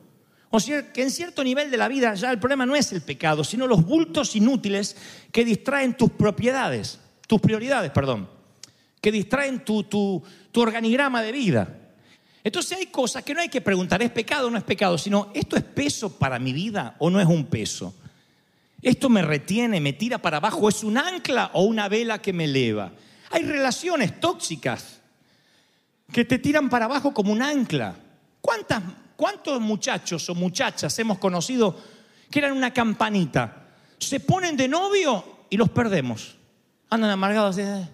O 0.50 0.60
sea, 0.60 0.92
que 0.92 1.02
en 1.02 1.10
cierto 1.10 1.42
nivel 1.42 1.70
de 1.70 1.76
la 1.76 1.88
vida 1.88 2.14
ya 2.14 2.30
el 2.30 2.38
problema 2.38 2.66
no 2.66 2.76
es 2.76 2.92
el 2.92 3.02
pecado, 3.02 3.44
sino 3.44 3.66
los 3.66 3.84
bultos 3.84 4.36
inútiles 4.36 4.96
que 5.32 5.44
distraen 5.44 5.96
tus 5.96 6.10
propiedades, 6.12 7.00
tus 7.26 7.40
prioridades, 7.40 7.90
perdón, 7.90 8.28
que 9.00 9.12
distraen 9.12 9.64
tu, 9.64 9.82
tu, 9.84 10.22
tu 10.52 10.60
organigrama 10.60 11.22
de 11.22 11.32
vida. 11.32 11.78
Entonces 12.44 12.78
hay 12.78 12.86
cosas 12.86 13.24
que 13.24 13.34
no 13.34 13.40
hay 13.40 13.48
que 13.48 13.60
preguntar, 13.60 14.00
¿es 14.02 14.10
pecado 14.10 14.46
o 14.46 14.50
no 14.50 14.58
es 14.58 14.64
pecado? 14.64 14.96
Sino, 14.98 15.30
¿esto 15.34 15.56
es 15.56 15.64
peso 15.64 16.16
para 16.16 16.38
mi 16.38 16.52
vida 16.52 16.94
o 17.00 17.10
no 17.10 17.20
es 17.20 17.26
un 17.26 17.46
peso? 17.46 17.92
¿Esto 18.80 19.08
me 19.08 19.22
retiene, 19.22 19.80
me 19.80 19.94
tira 19.94 20.18
para 20.18 20.36
abajo? 20.36 20.68
¿Es 20.68 20.84
un 20.84 20.96
ancla 20.96 21.50
o 21.54 21.64
una 21.64 21.88
vela 21.88 22.22
que 22.22 22.32
me 22.32 22.44
eleva? 22.44 22.92
Hay 23.30 23.42
relaciones 23.42 24.20
tóxicas 24.20 25.00
que 26.12 26.24
te 26.24 26.38
tiran 26.38 26.70
para 26.70 26.84
abajo 26.84 27.12
como 27.12 27.32
un 27.32 27.42
ancla. 27.42 27.96
¿Cuántas 28.40 28.80
¿Cuántos 29.16 29.60
muchachos 29.60 30.28
o 30.28 30.34
muchachas 30.34 30.96
hemos 30.98 31.18
conocido 31.18 31.76
que 32.30 32.38
eran 32.38 32.52
una 32.52 32.72
campanita? 32.72 33.68
Se 33.98 34.20
ponen 34.20 34.56
de 34.56 34.68
novio 34.68 35.24
y 35.48 35.56
los 35.56 35.70
perdemos. 35.70 36.36
Andan 36.90 37.10
amargados. 37.10 37.56
Eh, 37.58 37.88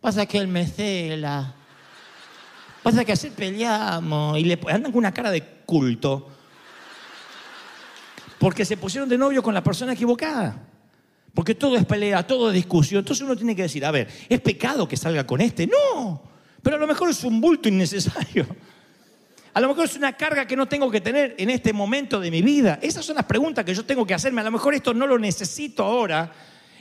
pasa 0.00 0.24
que 0.26 0.38
él 0.38 0.48
me 0.48 0.66
cela. 0.66 1.54
Pasa 2.82 3.04
que 3.04 3.12
así 3.12 3.30
peleamos. 3.30 4.38
Y 4.38 4.44
le 4.44 4.58
andan 4.68 4.90
con 4.90 5.00
una 5.00 5.12
cara 5.12 5.30
de 5.30 5.42
culto. 5.66 6.30
Porque 8.38 8.64
se 8.64 8.78
pusieron 8.78 9.08
de 9.08 9.18
novio 9.18 9.42
con 9.42 9.52
la 9.52 9.62
persona 9.62 9.92
equivocada. 9.92 10.56
Porque 11.34 11.54
todo 11.54 11.76
es 11.76 11.84
pelea, 11.84 12.26
todo 12.26 12.48
es 12.48 12.54
discusión. 12.54 13.00
Entonces 13.00 13.24
uno 13.24 13.36
tiene 13.36 13.54
que 13.54 13.62
decir, 13.62 13.84
a 13.84 13.90
ver, 13.90 14.08
¿es 14.28 14.40
pecado 14.40 14.88
que 14.88 14.96
salga 14.96 15.26
con 15.26 15.40
este? 15.40 15.66
No. 15.66 16.22
Pero 16.62 16.76
a 16.76 16.78
lo 16.78 16.86
mejor 16.86 17.10
es 17.10 17.22
un 17.22 17.40
bulto 17.40 17.68
innecesario. 17.68 18.46
A 19.54 19.60
lo 19.60 19.68
mejor 19.68 19.84
es 19.84 19.94
una 19.94 20.12
carga 20.14 20.46
que 20.48 20.56
no 20.56 20.66
tengo 20.66 20.90
que 20.90 21.00
tener 21.00 21.36
en 21.38 21.48
este 21.48 21.72
momento 21.72 22.18
de 22.18 22.28
mi 22.28 22.42
vida. 22.42 22.80
Esas 22.82 23.06
son 23.06 23.14
las 23.14 23.24
preguntas 23.24 23.64
que 23.64 23.72
yo 23.72 23.84
tengo 23.84 24.04
que 24.04 24.12
hacerme. 24.12 24.40
A 24.40 24.44
lo 24.44 24.50
mejor 24.50 24.74
esto 24.74 24.92
no 24.92 25.06
lo 25.06 25.16
necesito 25.16 25.84
ahora 25.84 26.32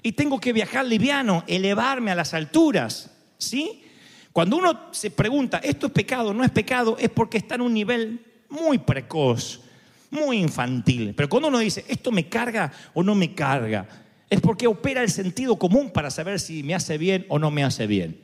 y 0.02 0.14
tengo 0.14 0.40
que 0.40 0.52
viajar 0.54 0.84
liviano, 0.86 1.44
elevarme 1.46 2.10
a 2.10 2.16
las 2.16 2.34
alturas. 2.34 3.12
¿Sí? 3.38 3.84
Cuando 4.32 4.58
uno 4.58 4.88
se 4.92 5.12
pregunta, 5.12 5.60
¿esto 5.60 5.86
es 5.86 5.94
pecado? 5.94 6.34
¿No 6.34 6.44
es 6.44 6.50
pecado? 6.50 6.98
Es 7.00 7.10
porque 7.10 7.38
está 7.38 7.54
en 7.56 7.62
un 7.62 7.76
nivel 7.76 8.26
muy 8.50 8.80
precoz, 8.80 9.62
muy 10.10 10.40
infantil. 10.40 11.14
Pero 11.16 11.30
cuando 11.30 11.50
uno 11.50 11.60
dice, 11.60 11.86
¿esto 11.88 12.12
me 12.12 12.28
carga 12.28 12.72
o 12.96 13.04
no 13.04 13.14
me 13.14 13.36
carga? 13.36 13.88
Es 14.28 14.42
porque 14.42 14.66
opera 14.66 15.04
el 15.04 15.12
sentido 15.12 15.60
común 15.60 15.92
para 15.92 16.10
saber 16.10 16.40
si 16.40 16.64
me 16.64 16.74
hace 16.74 16.98
bien 16.98 17.28
o 17.30 17.38
no 17.38 17.52
me 17.52 17.64
hace 17.64 17.86
bien. 17.86 18.20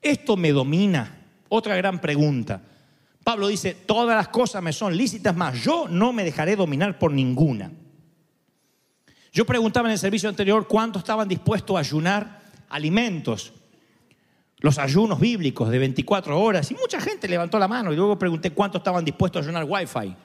¿Esto 0.00 0.36
me 0.36 0.52
domina? 0.52 1.18
Otra 1.48 1.74
gran 1.74 2.00
pregunta. 2.00 2.62
Pablo 3.30 3.46
dice, 3.46 3.74
todas 3.74 4.16
las 4.16 4.26
cosas 4.26 4.60
me 4.60 4.72
son 4.72 4.96
lícitas, 4.96 5.36
más 5.36 5.62
yo 5.62 5.86
no 5.88 6.12
me 6.12 6.24
dejaré 6.24 6.56
dominar 6.56 6.98
por 6.98 7.12
ninguna. 7.12 7.70
Yo 9.32 9.46
preguntaba 9.46 9.86
en 9.86 9.92
el 9.92 10.00
servicio 10.00 10.28
anterior 10.28 10.66
cuántos 10.66 11.02
estaban 11.02 11.28
dispuestos 11.28 11.76
a 11.76 11.78
ayunar 11.78 12.40
alimentos, 12.70 13.52
los 14.58 14.78
ayunos 14.78 15.20
bíblicos 15.20 15.70
de 15.70 15.78
24 15.78 16.40
horas, 16.40 16.72
y 16.72 16.74
mucha 16.74 17.00
gente 17.00 17.28
levantó 17.28 17.56
la 17.60 17.68
mano 17.68 17.92
y 17.92 17.96
luego 17.96 18.18
pregunté 18.18 18.50
cuántos 18.50 18.80
estaban 18.80 19.04
dispuestos 19.04 19.42
a 19.42 19.44
ayunar 19.44 19.64
wifi. 19.64 20.16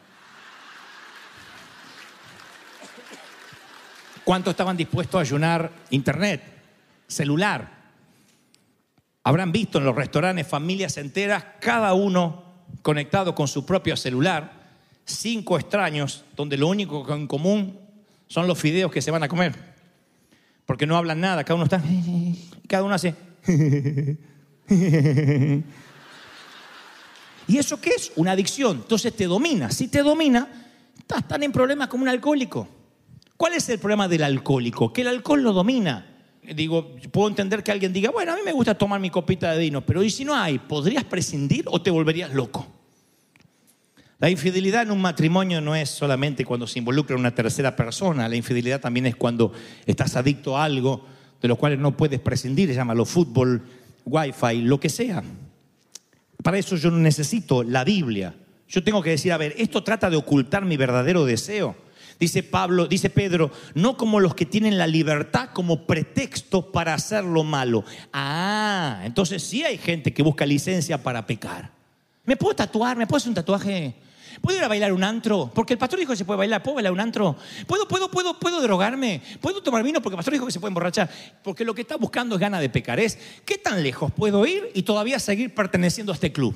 ¿Cuántos 4.23 4.49
estaban 4.49 4.75
dispuestos 4.75 5.19
a 5.19 5.21
ayunar 5.21 5.71
internet, 5.91 6.41
celular? 7.05 7.69
Habrán 9.23 9.51
visto 9.51 9.77
en 9.77 9.85
los 9.85 9.95
restaurantes 9.95 10.47
familias 10.47 10.97
enteras, 10.97 11.45
cada 11.59 11.93
uno 11.93 12.44
conectado 12.81 13.35
con 13.35 13.47
su 13.47 13.65
propio 13.65 13.97
celular, 13.97 14.51
cinco 15.05 15.57
extraños, 15.57 16.23
donde 16.35 16.57
lo 16.57 16.67
único 16.67 17.05
en 17.13 17.27
común 17.27 17.79
son 18.27 18.47
los 18.47 18.59
fideos 18.59 18.91
que 18.91 19.01
se 19.01 19.11
van 19.11 19.23
a 19.23 19.27
comer. 19.27 19.55
Porque 20.65 20.85
no 20.85 20.97
hablan 20.97 21.21
nada, 21.21 21.43
cada 21.43 21.55
uno 21.55 21.65
está, 21.65 21.81
cada 22.67 22.83
uno 22.83 22.95
hace. 22.95 23.15
¿Y 27.47 27.57
eso 27.57 27.79
qué 27.79 27.91
es? 27.91 28.11
Una 28.15 28.31
adicción. 28.31 28.77
Entonces 28.77 29.15
te 29.15 29.25
domina. 29.25 29.69
Si 29.69 29.87
te 29.87 30.01
domina, 30.01 30.47
estás 30.97 31.27
tan 31.27 31.43
en 31.43 31.51
problemas 31.51 31.87
como 31.87 32.03
un 32.03 32.09
alcohólico. 32.09 32.67
¿Cuál 33.37 33.53
es 33.53 33.69
el 33.69 33.79
problema 33.79 34.07
del 34.07 34.23
alcohólico? 34.23 34.91
Que 34.91 35.01
el 35.01 35.09
alcohol 35.09 35.43
lo 35.43 35.53
domina. 35.53 36.14
Digo, 36.53 36.95
puedo 37.11 37.27
entender 37.27 37.63
que 37.63 37.71
alguien 37.71 37.93
diga, 37.93 38.11
bueno, 38.11 38.33
a 38.33 38.35
mí 38.35 38.41
me 38.45 38.51
gusta 38.51 38.77
tomar 38.77 38.99
mi 38.99 39.09
copita 39.09 39.51
de 39.53 39.59
vino, 39.59 39.85
pero 39.85 40.03
¿y 40.03 40.09
si 40.09 40.25
no 40.25 40.35
hay? 40.35 40.59
¿Podrías 40.59 41.03
prescindir 41.03 41.65
o 41.67 41.81
te 41.81 41.89
volverías 41.89 42.33
loco? 42.33 42.67
La 44.19 44.29
infidelidad 44.29 44.83
en 44.83 44.91
un 44.91 45.01
matrimonio 45.01 45.59
no 45.59 45.75
es 45.75 45.89
solamente 45.89 46.45
cuando 46.45 46.67
se 46.67 46.79
involucra 46.79 47.15
una 47.15 47.35
tercera 47.35 47.75
persona, 47.75 48.29
la 48.29 48.35
infidelidad 48.35 48.79
también 48.79 49.05
es 49.05 49.15
cuando 49.15 49.51
estás 49.85 50.15
adicto 50.15 50.57
a 50.57 50.63
algo 50.63 51.05
de 51.41 51.47
lo 51.47 51.57
cual 51.57 51.79
no 51.81 51.95
puedes 51.95 52.19
prescindir, 52.19 52.73
llámalo 52.73 53.05
fútbol, 53.05 53.61
wifi, 54.05 54.61
lo 54.61 54.79
que 54.79 54.89
sea. 54.89 55.23
Para 56.41 56.57
eso 56.57 56.75
yo 56.75 56.91
no 56.91 56.97
necesito 56.97 57.63
la 57.63 57.83
Biblia. 57.83 58.35
Yo 58.67 58.83
tengo 58.83 59.01
que 59.01 59.11
decir, 59.11 59.31
a 59.31 59.37
ver, 59.37 59.53
esto 59.57 59.83
trata 59.83 60.09
de 60.09 60.15
ocultar 60.15 60.65
mi 60.65 60.77
verdadero 60.77 61.25
deseo. 61.25 61.75
Dice 62.19 62.43
Pablo, 62.43 62.87
dice 62.87 63.09
Pedro, 63.09 63.51
no 63.73 63.97
como 63.97 64.19
los 64.19 64.35
que 64.35 64.45
tienen 64.45 64.77
la 64.77 64.87
libertad 64.87 65.49
como 65.53 65.85
pretexto 65.85 66.71
para 66.71 66.93
hacer 66.93 67.23
lo 67.25 67.43
malo. 67.43 67.83
Ah, 68.13 69.01
entonces 69.03 69.43
sí 69.43 69.63
hay 69.63 69.77
gente 69.77 70.13
que 70.13 70.23
busca 70.23 70.45
licencia 70.45 71.01
para 71.01 71.25
pecar. 71.27 71.71
¿Me 72.23 72.37
puedo 72.37 72.55
tatuar? 72.55 72.95
¿Me 72.97 73.05
puedo 73.05 73.17
hacer 73.17 73.29
un 73.29 73.35
tatuaje? 73.35 73.95
¿Puedo 74.41 74.57
ir 74.57 74.63
a 74.63 74.67
bailar 74.67 74.93
un 74.93 75.03
antro? 75.03 75.51
Porque 75.53 75.73
el 75.73 75.79
pastor 75.79 75.99
dijo 75.99 76.11
que 76.11 76.17
se 76.17 76.25
puede 76.25 76.37
bailar. 76.37 76.63
¿Puedo 76.63 76.75
bailar 76.75 76.93
un 76.93 76.99
antro? 76.99 77.35
¿Puedo, 77.67 77.87
puedo, 77.87 78.09
puedo, 78.09 78.39
puedo 78.39 78.61
drogarme? 78.61 79.21
¿Puedo 79.41 79.61
tomar 79.61 79.83
vino? 79.83 80.01
Porque 80.01 80.15
el 80.15 80.17
pastor 80.17 80.33
dijo 80.33 80.45
que 80.45 80.51
se 80.51 80.59
puede 80.59 80.69
emborrachar. 80.69 81.09
Porque 81.43 81.65
lo 81.65 81.73
que 81.75 81.81
está 81.81 81.97
buscando 81.97 82.35
es 82.35 82.41
gana 82.41 82.59
de 82.59 82.69
pecar. 82.69 82.99
Es, 82.99 83.17
¿qué 83.45 83.57
tan 83.57 83.83
lejos 83.83 84.11
puedo 84.11 84.45
ir 84.45 84.71
y 84.73 84.83
todavía 84.83 85.19
seguir 85.19 85.53
perteneciendo 85.53 86.11
a 86.11 86.15
este 86.15 86.31
club? 86.31 86.55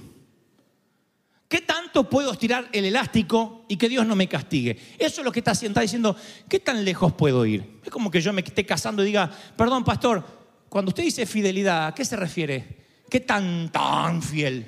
¿Qué 1.48 1.62
puedo 2.04 2.32
estirar 2.32 2.70
el 2.72 2.86
elástico 2.86 3.66
y 3.68 3.78
que 3.78 3.90
Dios 3.90 4.06
no 4.06 4.16
me 4.16 4.28
castigue? 4.28 4.78
Eso 4.98 5.22
es 5.22 5.26
lo 5.26 5.32
que 5.32 5.40
está 5.40 5.52
haciendo. 5.52 5.74
Está 5.74 5.82
diciendo, 5.82 6.16
¿qué 6.48 6.60
tan 6.60 6.86
lejos 6.86 7.14
puedo 7.14 7.46
ir? 7.46 7.80
Es 7.84 7.90
como 7.90 8.12
que 8.12 8.22
yo 8.22 8.32
me 8.32 8.42
esté 8.42 8.66
casando 8.66 9.02
y 9.02 9.08
diga, 9.08 9.32
perdón, 9.58 9.84
pastor, 9.84 10.24
cuando 10.70 10.90
usted 10.90 11.04
dice 11.04 11.26
fidelidad, 11.26 11.88
¿a 11.88 11.96
qué 11.96 12.06
se 12.06 12.16
refiere? 12.16 12.78
¿Qué 13.10 13.22
tan, 13.22 13.72
tan 13.72 14.22
fiel? 14.22 14.68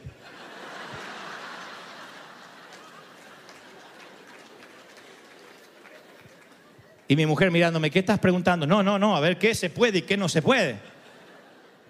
Y 7.07 7.15
mi 7.17 7.25
mujer 7.25 7.51
mirándome, 7.51 7.91
¿qué 7.91 7.99
estás 7.99 8.19
preguntando? 8.19 8.65
No, 8.65 8.81
no, 8.81 8.97
no, 8.97 9.17
a 9.17 9.19
ver 9.19 9.37
qué 9.37 9.53
se 9.53 9.69
puede 9.69 9.97
y 9.97 10.01
qué 10.03 10.15
no 10.15 10.29
se 10.29 10.41
puede. 10.41 10.79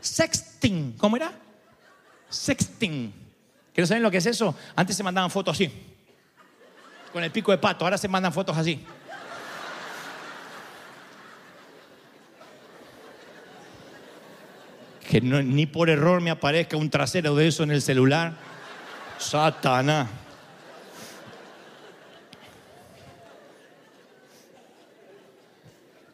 Sexting, 0.02 0.94
¿cómo 0.98 1.16
era? 1.16 1.32
Sexting. 2.28 3.21
¿Quieren 3.74 3.88
saber 3.88 4.02
lo 4.02 4.12
que 4.12 4.18
es 4.18 4.26
eso? 4.26 4.56
Antes 4.76 4.96
se 4.98 5.04
mandaban 5.04 5.32
fotos 5.32 5.56
así, 5.56 5.72
con 7.14 7.24
el 7.24 7.32
pico 7.32 7.52
de 7.52 7.58
pato, 7.58 7.86
ahora 7.86 7.98
se 7.98 8.08
mandan 8.08 8.34
fotos 8.34 8.58
así. 8.58 8.86
Que 15.10 15.20
no- 15.22 15.42
ni 15.42 15.66
por 15.66 15.90
error 15.90 16.22
me 16.22 16.30
aparezca 16.32 16.78
un 16.78 16.90
trasero 16.90 17.36
de 17.36 17.48
eso 17.48 17.64
en 17.64 17.72
el 17.72 17.82
celular. 17.82 18.34
Satanás. 19.18 20.08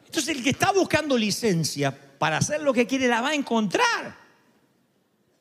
Entonces 0.05 0.35
el 0.35 0.43
que 0.43 0.51
está 0.51 0.71
buscando 0.71 1.17
licencia 1.17 1.95
para 2.17 2.37
hacer 2.37 2.61
lo 2.61 2.73
que 2.73 2.87
quiere 2.87 3.07
la 3.07 3.21
va 3.21 3.29
a 3.29 3.35
encontrar. 3.35 4.26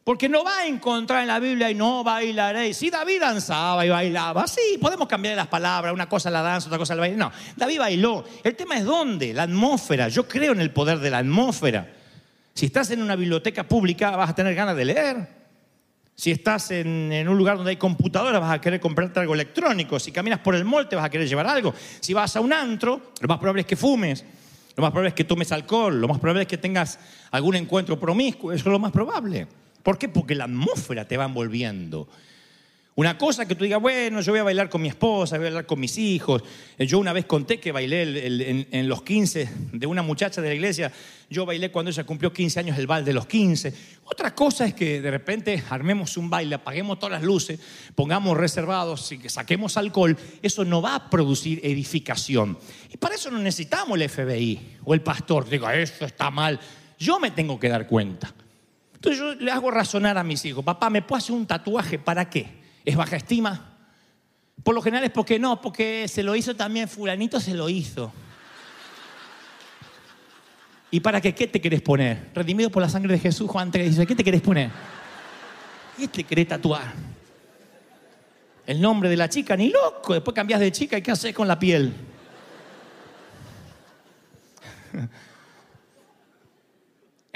Porque 0.06 0.28
no 0.28 0.44
va 0.44 0.58
a 0.58 0.66
encontrar 0.68 1.22
en 1.22 1.26
la 1.26 1.40
Biblia 1.40 1.68
y 1.68 1.74
no 1.74 2.04
bailaréis. 2.04 2.76
Sí, 2.76 2.90
David 2.90 3.20
danzaba 3.20 3.84
y 3.84 3.88
bailaba. 3.88 4.46
Sí, 4.46 4.78
podemos 4.80 5.08
cambiar 5.08 5.34
las 5.34 5.48
palabras. 5.48 5.92
Una 5.92 6.08
cosa 6.08 6.30
la 6.30 6.42
danza, 6.42 6.68
otra 6.68 6.78
cosa 6.78 6.94
la 6.94 7.00
baile. 7.00 7.16
No, 7.16 7.32
David 7.56 7.80
bailó. 7.80 8.24
El 8.44 8.54
tema 8.54 8.76
es 8.76 8.84
dónde, 8.84 9.34
la 9.34 9.42
atmósfera. 9.42 10.06
Yo 10.06 10.28
creo 10.28 10.52
en 10.52 10.60
el 10.60 10.70
poder 10.70 11.00
de 11.00 11.10
la 11.10 11.18
atmósfera. 11.18 11.92
Si 12.54 12.66
estás 12.66 12.92
en 12.92 13.02
una 13.02 13.16
biblioteca 13.16 13.64
pública 13.64 14.12
vas 14.12 14.30
a 14.30 14.34
tener 14.36 14.54
ganas 14.54 14.76
de 14.76 14.84
leer. 14.84 15.28
Si 16.14 16.30
estás 16.30 16.70
en, 16.70 17.26
un 17.28 17.36
lugar 17.36 17.56
donde 17.56 17.70
hay 17.70 17.76
computadoras 17.76 18.40
vas 18.40 18.52
a 18.52 18.60
querer 18.60 18.78
comprarte 18.78 19.18
algo 19.18 19.34
electrónico. 19.34 19.98
Si 19.98 20.12
caminas 20.12 20.38
por 20.38 20.54
el 20.54 20.64
mall 20.64 20.86
vas 20.88 21.04
a 21.04 21.10
querer 21.10 21.26
llevar 21.26 21.48
algo. 21.48 21.74
Si 21.98 22.14
vas 22.14 22.36
a 22.36 22.40
un 22.40 22.52
antro, 22.52 23.10
lo 23.20 23.26
más 23.26 23.38
probable 23.38 23.62
es 23.62 23.66
que 23.66 23.74
fumes. 23.74 24.24
Lo 24.76 24.82
más 24.82 24.92
probable 24.92 25.08
es 25.08 25.14
que 25.14 25.24
tomes 25.24 25.50
alcohol. 25.50 26.00
Lo 26.00 26.06
más 26.06 26.20
probable 26.20 26.42
es 26.42 26.48
que 26.48 26.58
tengas 26.58 26.96
algún 27.32 27.56
encuentro 27.56 27.98
promiscuo. 27.98 28.52
Eso 28.52 28.68
es 28.68 28.72
lo 28.72 28.78
más 28.78 28.92
probable. 28.92 29.48
¿Por 29.86 29.98
qué? 29.98 30.08
Porque 30.08 30.34
la 30.34 30.46
atmósfera 30.46 31.06
te 31.06 31.16
va 31.16 31.26
envolviendo. 31.26 32.08
Una 32.96 33.16
cosa 33.16 33.46
que 33.46 33.54
tú 33.54 33.62
digas, 33.62 33.80
bueno, 33.80 34.20
yo 34.20 34.32
voy 34.32 34.40
a 34.40 34.42
bailar 34.42 34.68
con 34.68 34.82
mi 34.82 34.88
esposa, 34.88 35.36
voy 35.36 35.46
a 35.46 35.50
bailar 35.50 35.66
con 35.66 35.78
mis 35.78 35.96
hijos. 35.96 36.42
Eh, 36.76 36.88
Yo 36.88 36.98
una 36.98 37.12
vez 37.12 37.26
conté 37.26 37.60
que 37.60 37.70
bailé 37.70 38.26
en, 38.26 38.66
en 38.72 38.88
los 38.88 39.02
15 39.02 39.48
de 39.74 39.86
una 39.86 40.02
muchacha 40.02 40.40
de 40.42 40.48
la 40.48 40.54
iglesia. 40.56 40.90
Yo 41.30 41.46
bailé 41.46 41.70
cuando 41.70 41.92
ella 41.92 42.02
cumplió 42.02 42.32
15 42.32 42.58
años 42.58 42.78
el 42.78 42.88
bal 42.88 43.04
de 43.04 43.12
los 43.12 43.28
15. 43.28 43.72
Otra 44.06 44.34
cosa 44.34 44.66
es 44.66 44.74
que 44.74 45.00
de 45.00 45.10
repente 45.12 45.62
armemos 45.70 46.16
un 46.16 46.28
baile, 46.28 46.56
apaguemos 46.56 46.98
todas 46.98 47.12
las 47.12 47.22
luces, 47.22 47.60
pongamos 47.94 48.36
reservados 48.36 49.14
saquemos 49.28 49.76
alcohol. 49.76 50.16
Eso 50.42 50.64
no 50.64 50.82
va 50.82 50.96
a 50.96 51.10
producir 51.10 51.60
edificación. 51.62 52.58
Y 52.92 52.96
para 52.96 53.14
eso 53.14 53.30
no 53.30 53.38
necesitamos 53.38 54.00
el 54.00 54.08
FBI 54.08 54.78
o 54.84 54.94
el 54.94 55.00
pastor. 55.02 55.48
Diga, 55.48 55.76
eso 55.76 56.04
está 56.04 56.32
mal. 56.32 56.58
Yo 56.98 57.20
me 57.20 57.30
tengo 57.30 57.60
que 57.60 57.68
dar 57.68 57.86
cuenta. 57.86 58.34
Entonces 59.06 59.24
yo 59.24 59.34
le 59.44 59.52
hago 59.52 59.70
razonar 59.70 60.18
a 60.18 60.24
mis 60.24 60.44
hijos, 60.46 60.64
papá, 60.64 60.90
¿me 60.90 61.00
puedo 61.00 61.18
hacer 61.18 61.32
un 61.32 61.46
tatuaje 61.46 61.96
para 61.96 62.28
qué? 62.28 62.60
¿Es 62.84 62.96
baja 62.96 63.14
estima? 63.14 63.76
Por 64.64 64.74
lo 64.74 64.82
general 64.82 65.04
es 65.04 65.12
porque 65.12 65.38
no, 65.38 65.60
porque 65.60 66.08
se 66.08 66.24
lo 66.24 66.34
hizo 66.34 66.56
también 66.56 66.88
fulanito, 66.88 67.38
se 67.38 67.54
lo 67.54 67.68
hizo. 67.68 68.12
¿Y 70.90 70.98
para 70.98 71.20
qué? 71.20 71.32
¿Qué 71.36 71.46
te 71.46 71.60
querés 71.60 71.82
poner? 71.82 72.30
Redimido 72.34 72.68
por 72.68 72.82
la 72.82 72.88
sangre 72.88 73.12
de 73.12 73.20
Jesús, 73.20 73.48
Juan 73.48 73.70
3 73.70 73.90
dice, 73.90 74.04
¿qué 74.08 74.16
te 74.16 74.24
querés 74.24 74.42
poner? 74.42 74.72
¿Qué 75.96 76.08
te 76.08 76.24
querés 76.24 76.48
tatuar? 76.48 76.92
El 78.66 78.80
nombre 78.80 79.08
de 79.08 79.16
la 79.16 79.28
chica, 79.28 79.56
ni 79.56 79.68
loco. 79.68 80.14
Después 80.14 80.34
cambias 80.34 80.58
de 80.58 80.72
chica 80.72 80.98
y 80.98 81.02
¿qué 81.02 81.12
haces 81.12 81.32
con 81.32 81.46
la 81.46 81.60
piel? 81.60 81.94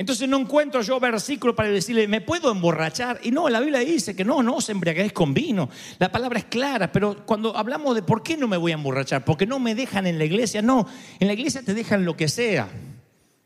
Entonces 0.01 0.27
no 0.31 0.39
encuentro 0.39 0.81
yo 0.81 0.99
versículo 0.99 1.55
para 1.55 1.69
decirle, 1.69 2.09
¿me 2.09 2.23
puedo 2.23 2.51
emborrachar? 2.51 3.21
Y 3.23 3.31
no, 3.31 3.51
la 3.51 3.61
Biblia 3.61 3.81
dice 3.81 4.17
que 4.17 4.25
no, 4.25 4.43
no 4.43 4.55
os 4.55 4.71
embriaguéis 4.71 5.13
con 5.13 5.35
vino. 5.35 5.69
La 5.99 6.11
palabra 6.11 6.39
es 6.39 6.47
clara, 6.47 6.91
pero 6.91 7.27
cuando 7.27 7.55
hablamos 7.55 7.95
de 7.95 8.03
por 8.03 8.23
qué 8.23 8.39
no 8.39 8.49
me 8.49 8.57
voy 8.57 8.73
a 8.73 8.77
emborrachar, 8.77 9.27
porque 9.27 9.45
no 9.45 9.59
me 9.59 9.75
dejan 9.75 10.07
en 10.07 10.17
la 10.17 10.25
iglesia, 10.25 10.63
no, 10.63 10.87
en 11.19 11.27
la 11.27 11.35
iglesia 11.35 11.61
te 11.63 11.75
dejan 11.75 12.07
lo 12.07 12.17
que 12.17 12.29
sea. 12.29 12.71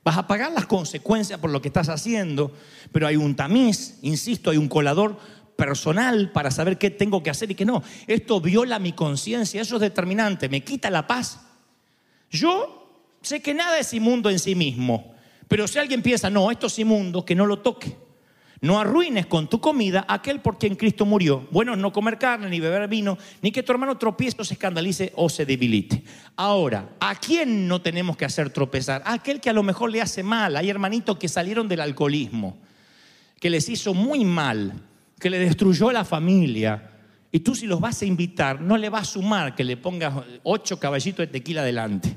Vas 0.04 0.16
a 0.16 0.28
pagar 0.28 0.52
las 0.52 0.66
consecuencias 0.66 1.40
por 1.40 1.50
lo 1.50 1.60
que 1.60 1.66
estás 1.66 1.88
haciendo, 1.88 2.52
pero 2.92 3.08
hay 3.08 3.16
un 3.16 3.34
tamiz, 3.34 3.98
insisto, 4.02 4.50
hay 4.50 4.56
un 4.56 4.68
colador 4.68 5.18
personal 5.56 6.30
para 6.30 6.52
saber 6.52 6.78
qué 6.78 6.88
tengo 6.88 7.20
que 7.20 7.30
hacer 7.30 7.50
y 7.50 7.56
qué 7.56 7.64
no. 7.64 7.82
Esto 8.06 8.40
viola 8.40 8.78
mi 8.78 8.92
conciencia, 8.92 9.60
eso 9.60 9.74
es 9.74 9.80
determinante, 9.80 10.48
me 10.48 10.62
quita 10.62 10.88
la 10.88 11.08
paz. 11.08 11.40
Yo 12.30 13.10
sé 13.22 13.42
que 13.42 13.54
nada 13.54 13.76
es 13.76 13.92
inmundo 13.92 14.30
en 14.30 14.38
sí 14.38 14.54
mismo, 14.54 15.13
pero 15.48 15.68
si 15.68 15.78
alguien 15.78 16.02
piensa, 16.02 16.30
no, 16.30 16.50
esto 16.50 16.66
es 16.66 16.78
inmundo, 16.78 17.24
que 17.24 17.34
no 17.34 17.46
lo 17.46 17.58
toque. 17.58 18.04
No 18.64 18.80
arruines 18.80 19.26
con 19.26 19.46
tu 19.50 19.60
comida 19.60 20.06
aquel 20.08 20.40
por 20.40 20.56
quien 20.56 20.74
Cristo 20.74 21.04
murió. 21.04 21.46
Bueno, 21.50 21.76
no 21.76 21.92
comer 21.92 22.16
carne, 22.16 22.48
ni 22.48 22.60
beber 22.60 22.88
vino, 22.88 23.18
ni 23.42 23.52
que 23.52 23.62
tu 23.62 23.72
hermano 23.72 23.98
tropiece 23.98 24.40
o 24.40 24.44
se 24.44 24.54
escandalice 24.54 25.12
o 25.16 25.28
se 25.28 25.44
debilite. 25.44 26.02
Ahora, 26.36 26.88
¿a 26.98 27.14
quién 27.16 27.68
no 27.68 27.82
tenemos 27.82 28.16
que 28.16 28.24
hacer 28.24 28.48
tropezar? 28.48 29.02
A 29.04 29.12
aquel 29.12 29.38
que 29.38 29.50
a 29.50 29.52
lo 29.52 29.62
mejor 29.62 29.90
le 29.90 30.00
hace 30.00 30.22
mal. 30.22 30.56
Hay 30.56 30.70
hermanitos 30.70 31.18
que 31.18 31.28
salieron 31.28 31.68
del 31.68 31.82
alcoholismo, 31.82 32.56
que 33.38 33.50
les 33.50 33.68
hizo 33.68 33.92
muy 33.92 34.24
mal, 34.24 34.72
que 35.20 35.28
le 35.28 35.38
destruyó 35.38 35.92
la 35.92 36.06
familia. 36.06 36.90
Y 37.30 37.40
tú 37.40 37.54
si 37.54 37.66
los 37.66 37.80
vas 37.80 38.00
a 38.00 38.06
invitar, 38.06 38.62
no 38.62 38.78
le 38.78 38.88
vas 38.88 39.02
a 39.02 39.12
sumar 39.12 39.54
que 39.54 39.64
le 39.64 39.76
pongas 39.76 40.24
ocho 40.42 40.80
caballitos 40.80 41.18
de 41.18 41.26
tequila 41.26 41.60
adelante. 41.60 42.16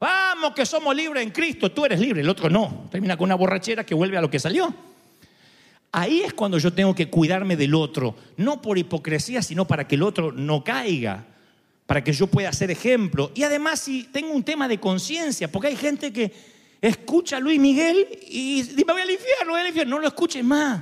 Vamos, 0.00 0.54
que 0.54 0.64
somos 0.64 0.96
libres 0.96 1.22
en 1.22 1.30
Cristo, 1.30 1.70
tú 1.70 1.84
eres 1.84 2.00
libre, 2.00 2.22
el 2.22 2.28
otro 2.28 2.48
no. 2.48 2.88
Termina 2.90 3.18
con 3.18 3.26
una 3.26 3.34
borrachera 3.34 3.84
que 3.84 3.94
vuelve 3.94 4.16
a 4.16 4.22
lo 4.22 4.30
que 4.30 4.38
salió. 4.40 4.74
Ahí 5.92 6.22
es 6.22 6.32
cuando 6.32 6.56
yo 6.56 6.72
tengo 6.72 6.94
que 6.94 7.10
cuidarme 7.10 7.54
del 7.56 7.74
otro, 7.74 8.16
no 8.38 8.62
por 8.62 8.78
hipocresía, 8.78 9.42
sino 9.42 9.66
para 9.66 9.86
que 9.86 9.96
el 9.96 10.02
otro 10.02 10.32
no 10.32 10.64
caiga, 10.64 11.26
para 11.84 12.02
que 12.02 12.12
yo 12.12 12.28
pueda 12.28 12.50
ser 12.52 12.70
ejemplo. 12.70 13.30
Y 13.34 13.42
además 13.42 13.80
si 13.80 14.04
tengo 14.04 14.32
un 14.32 14.42
tema 14.42 14.68
de 14.68 14.80
conciencia, 14.80 15.52
porque 15.52 15.68
hay 15.68 15.76
gente 15.76 16.12
que 16.12 16.32
escucha 16.80 17.36
a 17.36 17.40
Luis 17.40 17.60
Miguel 17.60 18.06
y 18.26 18.62
dice, 18.62 18.84
me 18.86 18.92
voy 18.92 19.02
al 19.02 19.10
infierno, 19.10 19.52
voy 19.52 19.60
al 19.60 19.66
infierno, 19.66 19.96
no 19.96 20.00
lo 20.00 20.08
escuches 20.08 20.42
más. 20.42 20.80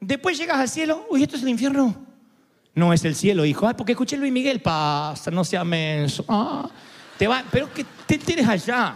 Después 0.00 0.36
llegas 0.36 0.58
al 0.58 0.68
cielo, 0.68 1.06
uy, 1.08 1.22
esto 1.22 1.36
es 1.36 1.42
el 1.42 1.48
infierno. 1.48 2.04
No 2.74 2.92
es 2.92 3.04
el 3.06 3.14
cielo, 3.14 3.46
hijo. 3.46 3.66
Ay, 3.66 3.74
porque 3.74 3.92
escuché 3.92 4.16
a 4.16 4.18
Luis 4.18 4.32
Miguel, 4.32 4.60
pasa, 4.60 5.30
no 5.30 5.44
sea 5.44 5.64
menso. 5.64 6.26
Ah, 6.28 6.68
pero 7.50 7.72
que 7.72 7.84
te 8.06 8.18
tienes 8.18 8.48
allá. 8.48 8.94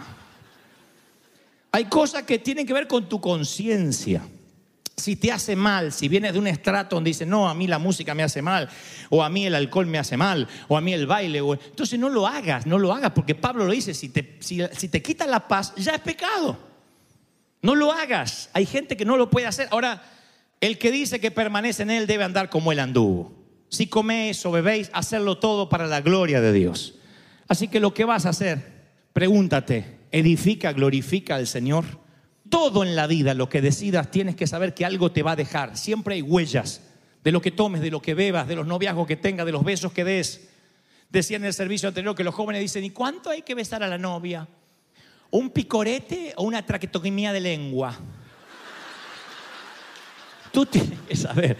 Hay 1.71 1.85
cosas 1.85 2.23
que 2.23 2.39
tienen 2.39 2.65
que 2.65 2.73
ver 2.73 2.87
con 2.87 3.07
tu 3.07 3.19
conciencia. 3.21 4.21
Si 4.97 5.15
te 5.15 5.31
hace 5.31 5.55
mal, 5.55 5.91
si 5.91 6.07
vienes 6.07 6.33
de 6.33 6.39
un 6.39 6.47
estrato 6.47 6.95
donde 6.95 7.09
dice, 7.09 7.25
no, 7.25 7.49
a 7.49 7.55
mí 7.55 7.65
la 7.65 7.79
música 7.79 8.13
me 8.13 8.23
hace 8.23 8.41
mal, 8.41 8.69
o 9.09 9.23
a 9.23 9.29
mí 9.29 9.45
el 9.45 9.55
alcohol 9.55 9.87
me 9.87 9.97
hace 9.97 10.17
mal, 10.17 10.47
o 10.67 10.77
a 10.77 10.81
mí 10.81 10.93
el 10.93 11.07
baile, 11.07 11.39
entonces 11.39 11.97
no 11.97 12.09
lo 12.09 12.27
hagas, 12.27 12.67
no 12.67 12.77
lo 12.77 12.93
hagas, 12.93 13.11
porque 13.11 13.33
Pablo 13.33 13.65
lo 13.65 13.71
dice, 13.71 13.93
si 13.93 14.09
te, 14.09 14.37
si 14.41 14.87
te 14.89 15.01
quita 15.01 15.25
la 15.25 15.47
paz, 15.47 15.73
ya 15.75 15.93
es 15.95 16.01
pecado. 16.01 16.57
No 17.61 17.75
lo 17.75 17.91
hagas. 17.91 18.49
Hay 18.53 18.65
gente 18.65 18.97
que 18.97 19.05
no 19.05 19.17
lo 19.17 19.29
puede 19.29 19.47
hacer. 19.47 19.67
Ahora, 19.71 20.03
el 20.59 20.77
que 20.77 20.91
dice 20.91 21.19
que 21.19 21.31
permanece 21.31 21.83
en 21.83 21.91
él 21.91 22.07
debe 22.07 22.23
andar 22.23 22.49
como 22.49 22.71
él 22.71 22.79
anduvo. 22.79 23.33
Si 23.69 23.87
coméis 23.87 24.45
o 24.45 24.51
bebéis, 24.51 24.89
hacerlo 24.93 25.37
todo 25.37 25.69
para 25.69 25.87
la 25.87 26.01
gloria 26.01 26.41
de 26.41 26.51
Dios. 26.51 26.95
Así 27.51 27.67
que 27.67 27.81
lo 27.81 27.93
que 27.93 28.05
vas 28.05 28.25
a 28.25 28.29
hacer, 28.29 28.63
pregúntate, 29.11 29.97
edifica, 30.09 30.71
glorifica 30.71 31.35
al 31.35 31.47
Señor. 31.47 31.83
Todo 32.49 32.81
en 32.81 32.95
la 32.95 33.07
vida, 33.07 33.33
lo 33.33 33.49
que 33.49 33.59
decidas, 33.59 34.09
tienes 34.09 34.37
que 34.37 34.47
saber 34.47 34.73
que 34.73 34.85
algo 34.85 35.11
te 35.11 35.21
va 35.21 35.33
a 35.33 35.35
dejar. 35.35 35.75
Siempre 35.75 36.15
hay 36.15 36.21
huellas 36.21 36.79
de 37.21 37.33
lo 37.33 37.41
que 37.41 37.51
tomes, 37.51 37.81
de 37.81 37.91
lo 37.91 38.01
que 38.01 38.13
bebas, 38.13 38.47
de 38.47 38.55
los 38.55 38.65
noviazgos 38.65 39.05
que 39.05 39.17
tengas, 39.17 39.45
de 39.45 39.51
los 39.51 39.65
besos 39.65 39.91
que 39.91 40.05
des. 40.05 40.47
Decía 41.09 41.35
en 41.35 41.43
el 41.43 41.53
servicio 41.53 41.89
anterior 41.89 42.15
que 42.15 42.23
los 42.23 42.33
jóvenes 42.33 42.61
dicen, 42.61 42.85
¿y 42.85 42.91
cuánto 42.91 43.29
hay 43.29 43.41
que 43.41 43.53
besar 43.53 43.83
a 43.83 43.89
la 43.89 43.97
novia? 43.97 44.47
¿Un 45.31 45.49
picorete 45.49 46.31
o 46.37 46.43
una 46.43 46.65
traquetomía 46.65 47.33
de 47.33 47.41
lengua? 47.41 47.99
Tú 50.53 50.65
tienes 50.67 50.99
que 51.01 51.17
saber 51.17 51.57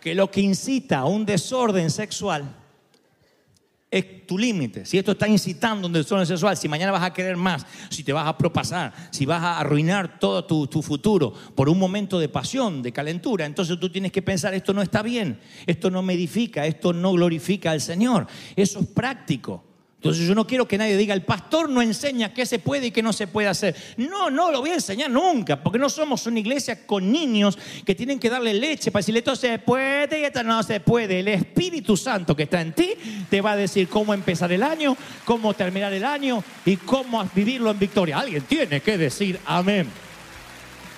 que 0.00 0.14
lo 0.14 0.30
que 0.30 0.40
incita 0.40 1.00
a 1.00 1.04
un 1.04 1.26
desorden 1.26 1.90
sexual 1.90 2.63
es 3.94 4.26
tu 4.26 4.36
límite. 4.36 4.84
Si 4.84 4.98
esto 4.98 5.12
está 5.12 5.28
incitando 5.28 5.86
un 5.86 5.92
desorden 5.92 6.26
sexual, 6.26 6.56
si 6.56 6.68
mañana 6.68 6.90
vas 6.90 7.04
a 7.04 7.12
querer 7.12 7.36
más, 7.36 7.64
si 7.90 8.02
te 8.02 8.12
vas 8.12 8.26
a 8.26 8.36
propasar, 8.36 8.92
si 9.10 9.24
vas 9.24 9.40
a 9.40 9.60
arruinar 9.60 10.18
todo 10.18 10.44
tu, 10.44 10.66
tu, 10.66 10.82
futuro 10.82 11.32
por 11.54 11.68
un 11.68 11.78
momento 11.78 12.18
de 12.18 12.28
pasión, 12.28 12.82
de 12.82 12.90
calentura, 12.90 13.46
entonces 13.46 13.78
tú 13.78 13.88
tienes 13.90 14.10
que 14.10 14.20
pensar, 14.20 14.52
esto 14.52 14.72
no 14.72 14.82
está 14.82 15.02
bien, 15.02 15.38
esto 15.66 15.90
no 15.90 16.02
me 16.02 16.14
edifica, 16.14 16.66
esto 16.66 16.92
no 16.92 17.12
glorifica 17.12 17.70
al 17.70 17.80
Señor. 17.80 18.26
Eso 18.56 18.80
es 18.80 18.86
práctico. 18.86 19.73
Entonces 20.04 20.28
yo 20.28 20.34
no 20.34 20.46
quiero 20.46 20.68
que 20.68 20.76
nadie 20.76 20.98
diga, 20.98 21.14
el 21.14 21.22
pastor 21.22 21.70
no 21.70 21.80
enseña 21.80 22.34
qué 22.34 22.44
se 22.44 22.58
puede 22.58 22.88
y 22.88 22.90
qué 22.90 23.02
no 23.02 23.14
se 23.14 23.26
puede 23.26 23.48
hacer. 23.48 23.74
No, 23.96 24.28
no 24.28 24.52
lo 24.52 24.60
voy 24.60 24.68
a 24.68 24.74
enseñar 24.74 25.10
nunca, 25.10 25.62
porque 25.62 25.78
no 25.78 25.88
somos 25.88 26.26
una 26.26 26.40
iglesia 26.40 26.86
con 26.86 27.10
niños 27.10 27.56
que 27.86 27.94
tienen 27.94 28.20
que 28.20 28.28
darle 28.28 28.52
leche 28.52 28.90
para 28.90 29.00
decirle 29.00 29.20
esto 29.20 29.34
se 29.34 29.58
puede 29.60 30.20
y 30.20 30.24
esto 30.24 30.42
no 30.42 30.62
se 30.62 30.80
puede. 30.80 31.20
El 31.20 31.28
Espíritu 31.28 31.96
Santo 31.96 32.36
que 32.36 32.42
está 32.42 32.60
en 32.60 32.74
ti 32.74 32.90
te 33.30 33.40
va 33.40 33.52
a 33.52 33.56
decir 33.56 33.88
cómo 33.88 34.12
empezar 34.12 34.52
el 34.52 34.62
año, 34.62 34.94
cómo 35.24 35.54
terminar 35.54 35.90
el 35.94 36.04
año 36.04 36.44
y 36.66 36.76
cómo 36.76 37.26
vivirlo 37.34 37.70
en 37.70 37.78
victoria. 37.78 38.18
Alguien 38.18 38.42
tiene 38.42 38.82
que 38.82 38.98
decir 38.98 39.40
amén. 39.46 39.88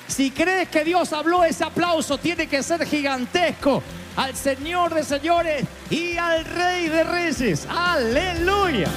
Si 0.09 0.33
crees 0.33 0.69
que 0.69 0.83
Dios 0.83 1.13
habló, 1.13 1.45
ese 1.45 1.63
aplauso 1.63 2.19
tiene 2.19 2.49
que 2.49 2.61
ser 2.61 2.85
gigantesco 2.85 3.85
al 4.17 4.35
Señor 4.35 4.95
de 4.95 5.05
señores 5.05 5.65
y 5.91 6.17
al 6.17 6.45
Rey 6.45 6.89
de 6.89 7.05
Reyes. 7.05 7.67
Aleluya. 7.71 8.89